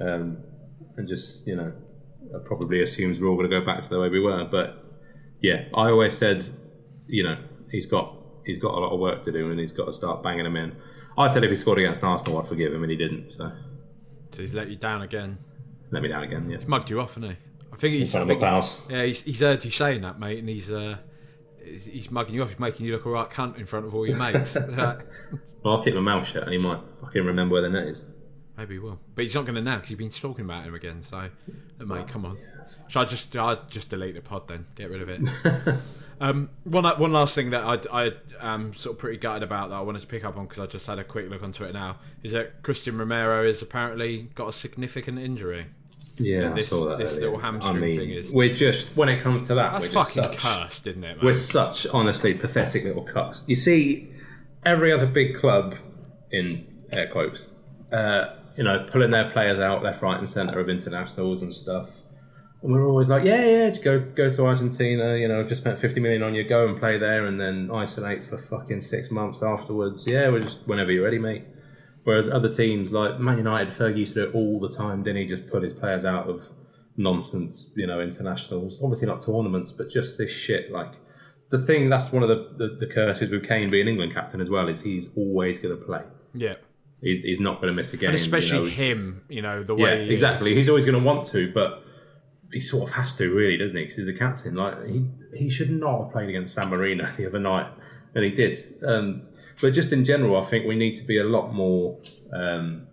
[0.00, 0.38] um,
[0.96, 1.72] and just you know
[2.44, 4.44] probably assumes we're all going to go back to the way we were.
[4.44, 4.84] But
[5.40, 6.48] yeah, I always said,
[7.06, 7.36] you know,
[7.70, 8.15] he's got
[8.46, 10.56] he's got a lot of work to do and he's got to start banging them
[10.56, 10.74] in.
[11.18, 13.32] I said if he scored against Arsenal, I'd forgive him, and he didn't.
[13.32, 13.50] So
[14.32, 15.38] so he's let you down again.
[15.90, 16.48] let me down again.
[16.50, 16.58] Yeah.
[16.66, 17.38] Mugged you off, hasn't he?
[17.72, 18.14] I think he's.
[18.14, 20.70] I think, yeah, he's, he's heard you saying that, mate, and he's.
[20.70, 20.96] Uh,
[21.64, 22.50] he's- He's mugging you off.
[22.50, 24.54] He's making you look a right cunt in front of all your mates.
[24.68, 25.00] Like,
[25.64, 28.02] Well, I'll keep my mouth shut, and he might fucking remember where the net is.
[28.56, 30.74] Maybe he will, but he's not going to now because you've been talking about him
[30.76, 31.02] again.
[31.02, 31.28] So,
[31.84, 32.38] mate, come on.
[32.86, 34.66] Should I just I just delete the pod then?
[34.76, 35.20] Get rid of it.
[36.20, 37.62] um, one one last thing that
[37.92, 40.44] I I am sort of pretty gutted about that I wanted to pick up on
[40.46, 43.62] because I just had a quick look onto it now is that Christian Romero has
[43.62, 45.66] apparently got a significant injury.
[46.18, 46.98] Yeah, this- I saw that.
[46.98, 49.88] this little hamstring I mean, thing is- We're just when it comes to that, That's
[49.88, 51.18] we're fucking such, cursed, isn't it?
[51.22, 53.42] We're such honestly pathetic little cucks.
[53.46, 54.08] You see,
[54.64, 55.76] every other big club
[56.30, 57.44] in air quotes,
[57.92, 61.90] uh, you know, pulling their players out left, right, and centre of internationals and stuff.
[62.62, 65.16] And we're always like, yeah, yeah, go go to Argentina.
[65.16, 66.42] You know, just spent fifty million on you.
[66.44, 70.06] Go and play there, and then isolate for fucking six months afterwards.
[70.06, 71.44] Yeah, we're just whenever you're ready, mate.
[72.04, 75.02] Whereas other teams like Man United, Fergie used to do it all the time.
[75.02, 76.48] Didn't he just put his players out of
[76.96, 78.80] nonsense, you know, internationals?
[78.80, 80.70] Obviously not tournaments, but just this shit.
[80.70, 80.92] Like
[81.50, 84.48] the thing that's one of the, the, the curses with Kane being England captain as
[84.48, 86.02] well is he's always going to play.
[86.32, 86.54] Yeah.
[87.02, 88.10] He's, he's not going to miss a game.
[88.10, 88.70] And especially you know.
[88.70, 90.52] him, you know, the Yeah, way he exactly.
[90.52, 90.58] Is.
[90.58, 91.82] He's always going to want to, but
[92.56, 93.82] he sort of has to, really, doesn't he?
[93.82, 94.54] Because he's the captain.
[94.54, 97.70] Like he, he should not have played against San Marino the other night,
[98.14, 98.82] and he did.
[98.82, 99.28] Um,
[99.60, 102.00] but just in general, I think we need to be a lot more.
[102.32, 102.86] Um,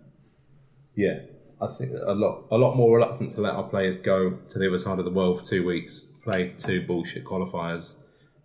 [0.94, 1.20] yeah,
[1.62, 4.68] I think a lot, a lot more reluctant to let our players go to the
[4.68, 7.96] other side of the world for two weeks, play two bullshit qualifiers,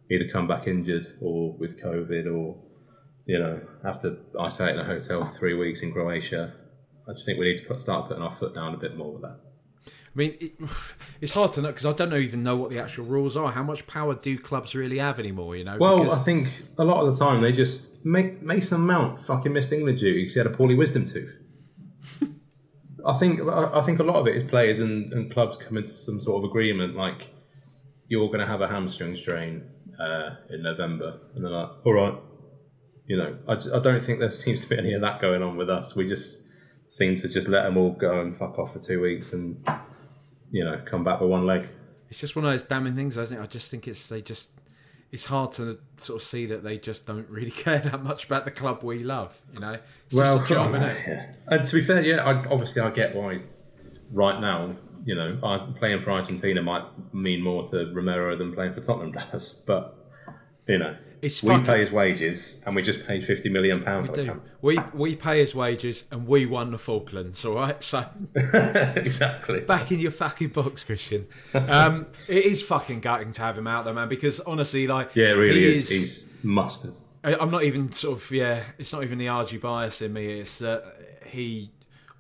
[0.10, 2.56] either come back injured or with COVID, or
[3.26, 6.54] you know have to isolate in a hotel for three weeks in Croatia.
[7.10, 9.12] I just think we need to put, start putting our foot down a bit more
[9.12, 9.49] with that.
[10.20, 10.52] I mean, it,
[11.22, 13.52] it's hard to know because I don't know, even know what the actual rules are.
[13.52, 15.56] How much power do clubs really have anymore?
[15.56, 18.82] You know, Well, Because- I think a lot of the time they just make Mason
[18.82, 21.38] Mount fucking missed England duty because he had a poorly wisdom tooth.
[23.06, 25.90] I think I think a lot of it is players and, and clubs come into
[25.90, 27.30] some sort of agreement like
[28.10, 29.64] you're going to have a hamstring strain
[30.00, 32.16] uh, in November, and they're like, all right,
[33.06, 33.38] you know.
[33.48, 35.96] I, I don't think there seems to be any of that going on with us.
[35.96, 36.42] We just
[36.90, 39.64] seem to just let them all go and fuck off for two weeks and
[40.52, 41.70] you know come back with one leg.
[42.10, 43.42] it's just one of those damning things, isn't it?
[43.42, 44.50] I just think it's they just.
[45.12, 48.46] It's hard to sort of see that they just don't really care that much about
[48.46, 49.42] the club we love.
[49.52, 51.34] You know, it's just a job, yeah.
[51.48, 53.42] And to be fair, yeah, I, obviously I get why
[54.12, 54.76] right now,
[55.06, 59.12] you know, I, playing for Argentina might mean more to Romero than playing for Tottenham
[59.32, 59.96] does, but
[60.68, 64.08] you know, It's we fucking- pay his wages and we just paid fifty million pounds
[64.08, 64.28] for the Do.
[64.28, 64.46] camp.
[64.62, 67.82] We we pay his wages and we won the Falklands, all right?
[67.84, 68.06] So
[68.36, 69.62] exactly.
[69.62, 71.28] back in your fucking box, Christian.
[71.54, 74.10] Um, it is fucking gutting to have him out there, man.
[74.10, 75.90] Because honestly, like, Yeah, it really he is.
[75.90, 76.94] He's mustard.
[77.24, 78.64] I'm not even sort of yeah.
[78.78, 80.40] It's not even the RG bias in me.
[80.40, 80.84] It's that
[81.26, 81.72] he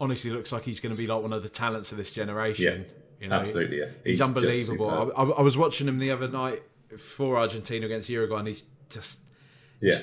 [0.01, 2.85] honestly looks like he's going to be like one of the talents of this generation.
[3.19, 3.85] Yeah, you know, absolutely, yeah.
[4.03, 4.89] He's, He's unbelievable.
[4.89, 6.63] I, I, I was watching him the other night
[6.97, 9.19] for Argentina against Uruguay, and he's just
[9.81, 9.99] Yeah,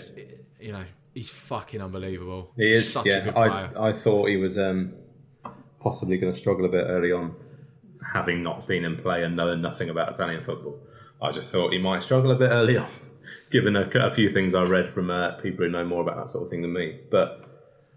[0.60, 0.84] you know
[1.14, 2.52] he's fucking unbelievable.
[2.56, 2.92] he is.
[2.92, 3.32] such yeah.
[3.34, 4.92] I I thought he was um,
[5.80, 7.34] possibly going to struggle a bit early on,
[8.12, 10.78] having not seen him play and knowing nothing about Italian football.
[11.20, 12.88] I just thought he might struggle a bit early on,
[13.50, 16.28] given a, a few things I read from uh, people who know more about that
[16.28, 17.00] sort of thing than me.
[17.10, 17.44] But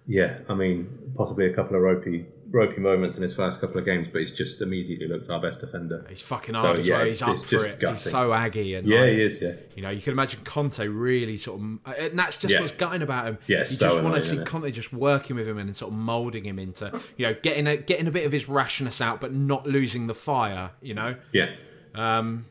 [0.08, 3.86] yeah, I mean, possibly a couple of ropey ropey moments in his first couple of
[3.86, 6.06] games, but he's just immediately looked our best defender.
[6.10, 7.06] He's fucking So, hard as yeah, well.
[7.06, 7.80] He's up for it.
[7.80, 7.96] gutting.
[7.96, 9.42] He's so aggy and Yeah, like, he is.
[9.42, 11.66] Yeah, You know, you can imagine Conte really sort of,
[11.98, 12.60] and that's just Yeah.
[12.62, 13.38] what's gutting about him.
[13.48, 14.38] Yeah, you it's just want to see?
[14.40, 17.78] Conte just working with him and sort of moulding him into, you know, getting a
[17.78, 20.72] getting a bit of his rashness out, but not losing the fire.
[20.82, 21.52] You know, yeah,
[21.96, 22.46] um,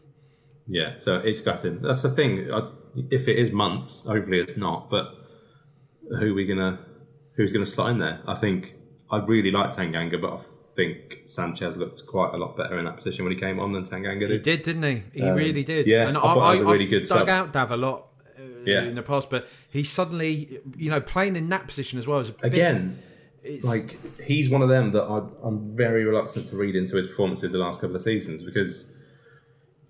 [0.67, 0.97] yeah.
[0.97, 1.83] So it's gutting.
[1.83, 2.53] That's the thing.
[2.53, 2.71] I,
[3.11, 4.91] if it is months, hopefully it's not.
[4.91, 5.07] But
[6.19, 6.79] who are we gonna?
[7.37, 8.21] Who's gonna slot in there?
[8.27, 8.75] I think
[9.11, 10.41] I really like Tanganga, but I
[10.77, 13.85] think Sanchez looked quite a lot better in that position when he came on than
[13.85, 14.31] Tanganga did.
[14.31, 14.43] he did.
[14.43, 14.83] did, didn't
[15.13, 15.21] he?
[15.25, 15.87] He really did.
[15.87, 17.29] Um, yeah, and I thought that was a really I've good dug sub.
[17.29, 18.05] out Dav a lot.
[18.39, 18.83] Uh, Yeah.
[18.85, 22.29] in the past, but he suddenly, you know, playing in that position as well is
[22.29, 22.99] a bit, Again,
[23.43, 27.07] it's- like he's one of them that I, I'm very reluctant to read into his
[27.09, 28.95] performances the last couple of seasons because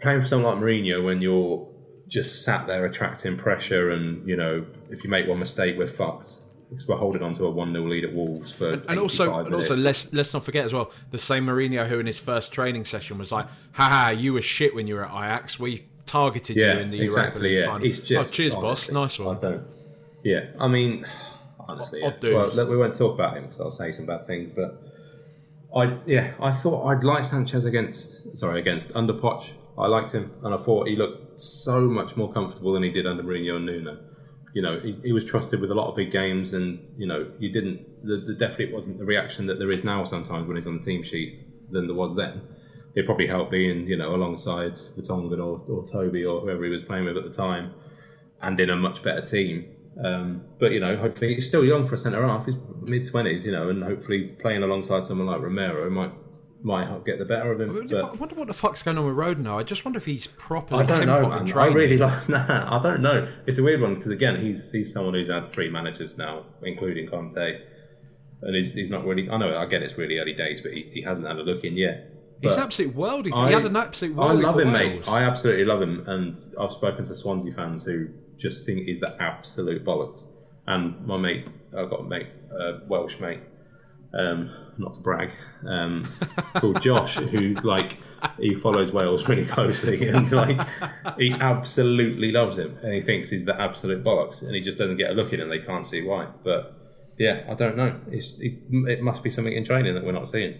[0.00, 1.68] playing for someone like Mourinho when you're
[2.06, 6.36] just sat there attracting pressure and you know if you make one mistake we're fucked
[6.68, 9.46] because we're holding on to a one 0 lead at Wolves for and also, 85
[9.46, 12.52] and also, let's let's not forget as well the same Mourinho who in his first
[12.52, 15.58] training session was like, "Haha, you were shit when you were at Ajax.
[15.58, 18.34] We targeted yeah you in the Europa exactly League yeah final." he's oh, just oh,
[18.34, 18.90] cheers, boss.
[18.90, 19.40] honestly, Nice I one.
[19.40, 19.66] don't
[20.24, 21.06] yeah I mean
[21.60, 22.12] honestly yeah.
[22.22, 24.82] well look, we won't talk about him because I'll say some bad things but
[25.74, 30.32] I yeah I thought I'd like Sanchez against sorry against under Poch I liked him
[30.42, 33.66] and I thought he looked so much more comfortable than he did under Mourinho and
[33.66, 33.98] Nuno
[34.58, 37.30] you know he, he was trusted with a lot of big games and you know
[37.38, 40.66] you didn't the, the definitely wasn't the reaction that there is now sometimes when he's
[40.66, 41.30] on the team sheet
[41.70, 42.42] than there was then
[42.96, 46.82] it probably helped being you know alongside Vertonghen or, or Toby or whoever he was
[46.82, 47.72] playing with at the time
[48.42, 49.66] and in a much better team.
[50.04, 52.46] Um, but you know, hopefully he's still young for a centre half.
[52.46, 56.12] He's mid twenties, you know, and hopefully playing alongside someone like Romero might
[56.62, 57.70] might help get the better of him.
[57.70, 59.46] I But wonder what the fuck's going on with Rodon.
[59.46, 61.28] I just wonder if he's properly I don't know.
[61.28, 61.52] Man.
[61.56, 62.28] I really like.
[62.28, 63.28] Nah, I don't know.
[63.46, 67.06] It's a weird one because again, he's he's someone who's had three managers now, including
[67.08, 67.60] Conte,
[68.42, 69.30] and he's, he's not really.
[69.30, 69.56] I know.
[69.56, 72.12] I get it's really early days, but he, he hasn't had a look in yet.
[72.40, 73.32] He's But- an absolute worldie.
[73.32, 74.30] I- he had an absolute world.
[74.30, 75.06] I love him, Wales.
[75.06, 75.08] mate.
[75.12, 79.16] I absolutely love him, and I've spoken to Swansea fans who just think he's the
[79.20, 80.22] absolute bollocks.
[80.66, 81.46] And my mate,
[81.76, 83.40] I've got a mate, uh, Welsh mate,
[84.14, 85.30] um, not to brag,
[85.66, 86.10] um,
[86.54, 87.98] called Josh, who like
[88.38, 90.60] he follows Wales really closely, and like
[91.18, 94.96] he absolutely loves him, and he thinks he's the absolute bollocks, and he just doesn't
[94.96, 96.26] get a look in, and they can't see why.
[96.44, 96.74] But
[97.18, 97.98] yeah, I don't know.
[98.10, 100.58] It's, it, it must be something in training that we're not seeing.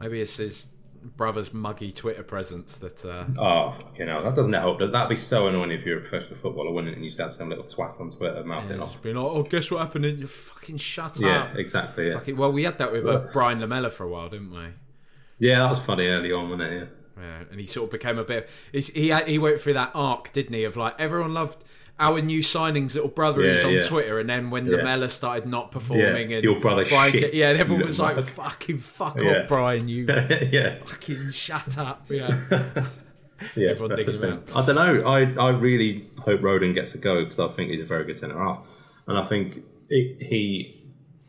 [0.00, 0.66] Maybe it's his
[1.02, 3.04] brother's muggy Twitter presence that.
[3.04, 4.22] Uh, Oh, fucking hell.
[4.22, 4.78] That doesn't help.
[4.80, 6.96] That'd be so annoying if you're a professional footballer, wouldn't it?
[6.96, 9.02] And you start had some little twat on Twitter mouthing just off.
[9.02, 10.04] being like, oh, guess what happened?
[10.04, 11.56] And you fucking shut Yeah, up.
[11.56, 12.08] exactly.
[12.08, 12.14] Yeah.
[12.14, 14.66] Fucking, well, we had that with uh, Brian Lamela for a while, didn't we?
[15.38, 16.76] yeah, that was funny early on, wasn't it?
[16.78, 16.84] Yeah.
[17.22, 18.48] Yeah, and he sort of became a bit.
[18.72, 20.62] It's, he had, he went through that arc, didn't he?
[20.62, 21.64] Of like everyone loved
[22.00, 23.82] our new signings little brother who's Yeah, on yeah.
[23.82, 24.76] Twitter, and then when Yeah.
[24.76, 28.24] Lamela started not performing, and your brother Brian, shit, yeah, and everyone was like, mug.
[28.26, 29.88] "Fucking fuck off, Brian!
[29.88, 30.06] You
[30.52, 30.76] yeah.
[30.84, 32.28] fucking shut up!" Yeah,
[33.56, 34.42] Yeah, Everyone that's thing.
[34.54, 35.06] I don't know.
[35.06, 38.16] I, I really hope Rodon gets a go because I think he's a very good
[38.16, 38.60] centre half,
[39.06, 40.74] and I think it, he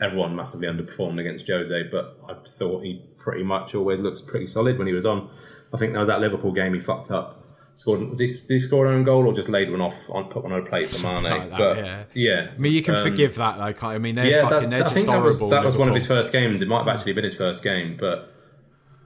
[0.02, 4.78] everyone massively underperformed against Jose, but I thought he pretty much always looks pretty solid
[4.78, 5.30] when he was on.
[5.74, 7.39] I think there was that Liverpool game he fucked up.
[7.80, 10.26] Scored was he, did he score an own goal or just laid one off on
[10.26, 11.24] put one on a plate for Mane?
[11.24, 12.04] like that, but yeah.
[12.14, 13.72] yeah, I mean, you can um, forgive that, though.
[13.72, 13.88] Can't, you?
[13.96, 15.88] I mean, they're yeah, fucking, that, they're I just think that was that was one
[15.88, 16.62] of his first games.
[16.62, 18.34] It might have actually been his first game, but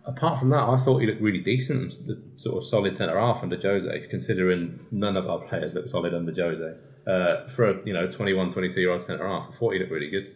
[0.05, 3.43] apart from that, I thought he looked really decent, the sort of solid centre half
[3.43, 4.07] under Jose.
[4.09, 8.49] Considering none of our players look solid under Jose, uh, for a you know 21,
[8.49, 10.35] 22 year old centre half, I thought he looked really good.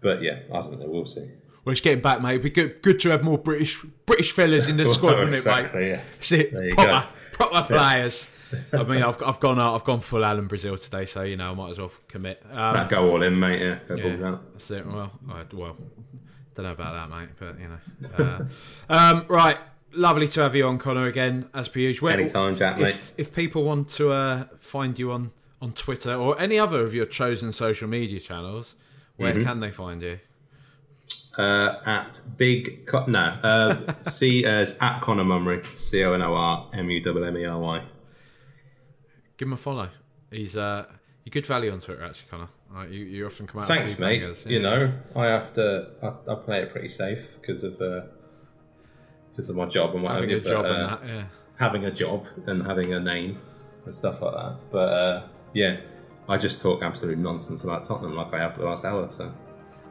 [0.00, 0.86] But yeah, I don't know.
[0.88, 1.28] We'll see.
[1.66, 2.30] Well, it's getting back, mate.
[2.30, 5.34] It'd be good, good to have more British British fellas in the Well, squad, wouldn't
[5.34, 5.90] exactly, it, mate?
[5.90, 6.00] yeah.
[6.20, 8.28] See, proper, proper players.
[8.72, 11.50] I mean, I've, I've gone uh, I've gone full Alan Brazil today, so you know
[11.50, 12.40] I might as well commit.
[12.52, 13.60] Um, That go all in, mate.
[13.60, 14.52] Yeah, go yeah, out.
[14.52, 14.86] that's it.
[14.86, 15.76] Well, I, well,
[16.54, 18.44] don't know about that, mate, but you know.
[18.88, 19.58] Uh, um, right,
[19.92, 22.10] lovely to have you on, Conor, again as per usual.
[22.10, 23.12] Anytime, Jack, if, mate.
[23.18, 27.06] If people want to uh, find you on on Twitter or any other of your
[27.06, 28.76] chosen social media channels,
[29.16, 29.42] where Mm-hmm.
[29.42, 30.20] can they find you?
[31.38, 36.34] Uh, at big Co- no uh, C as at Conor Mummery C O N O
[36.34, 37.84] R M U M M E R Y.
[39.36, 39.90] Give him a follow.
[40.30, 40.86] He's uh,
[41.24, 42.48] you good value on Twitter, actually, Conor.
[42.74, 43.68] Like, you, you often come out.
[43.68, 44.20] Thanks, with a few mate.
[44.20, 45.90] bangers, You know, I have to.
[46.02, 47.78] I, I play it pretty safe because of
[49.36, 51.24] because of my job and what having have a job and uh, that, yeah.
[51.58, 53.38] having a job and having a name
[53.84, 54.56] and stuff like that.
[54.70, 55.80] But uh, yeah,
[56.28, 59.10] I just talk absolute nonsense about Tottenham like I have for the last hour.
[59.10, 59.32] So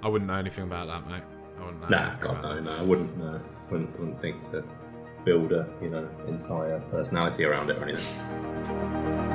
[0.02, 1.24] I wouldn't know anything about that, mate.
[1.66, 3.18] Oh, I wouldn't nah, God no, no, I wouldn't.
[3.18, 3.42] No,
[3.72, 4.64] wouldn't wouldn't think to
[5.24, 9.35] build a you know entire personality around it or anything.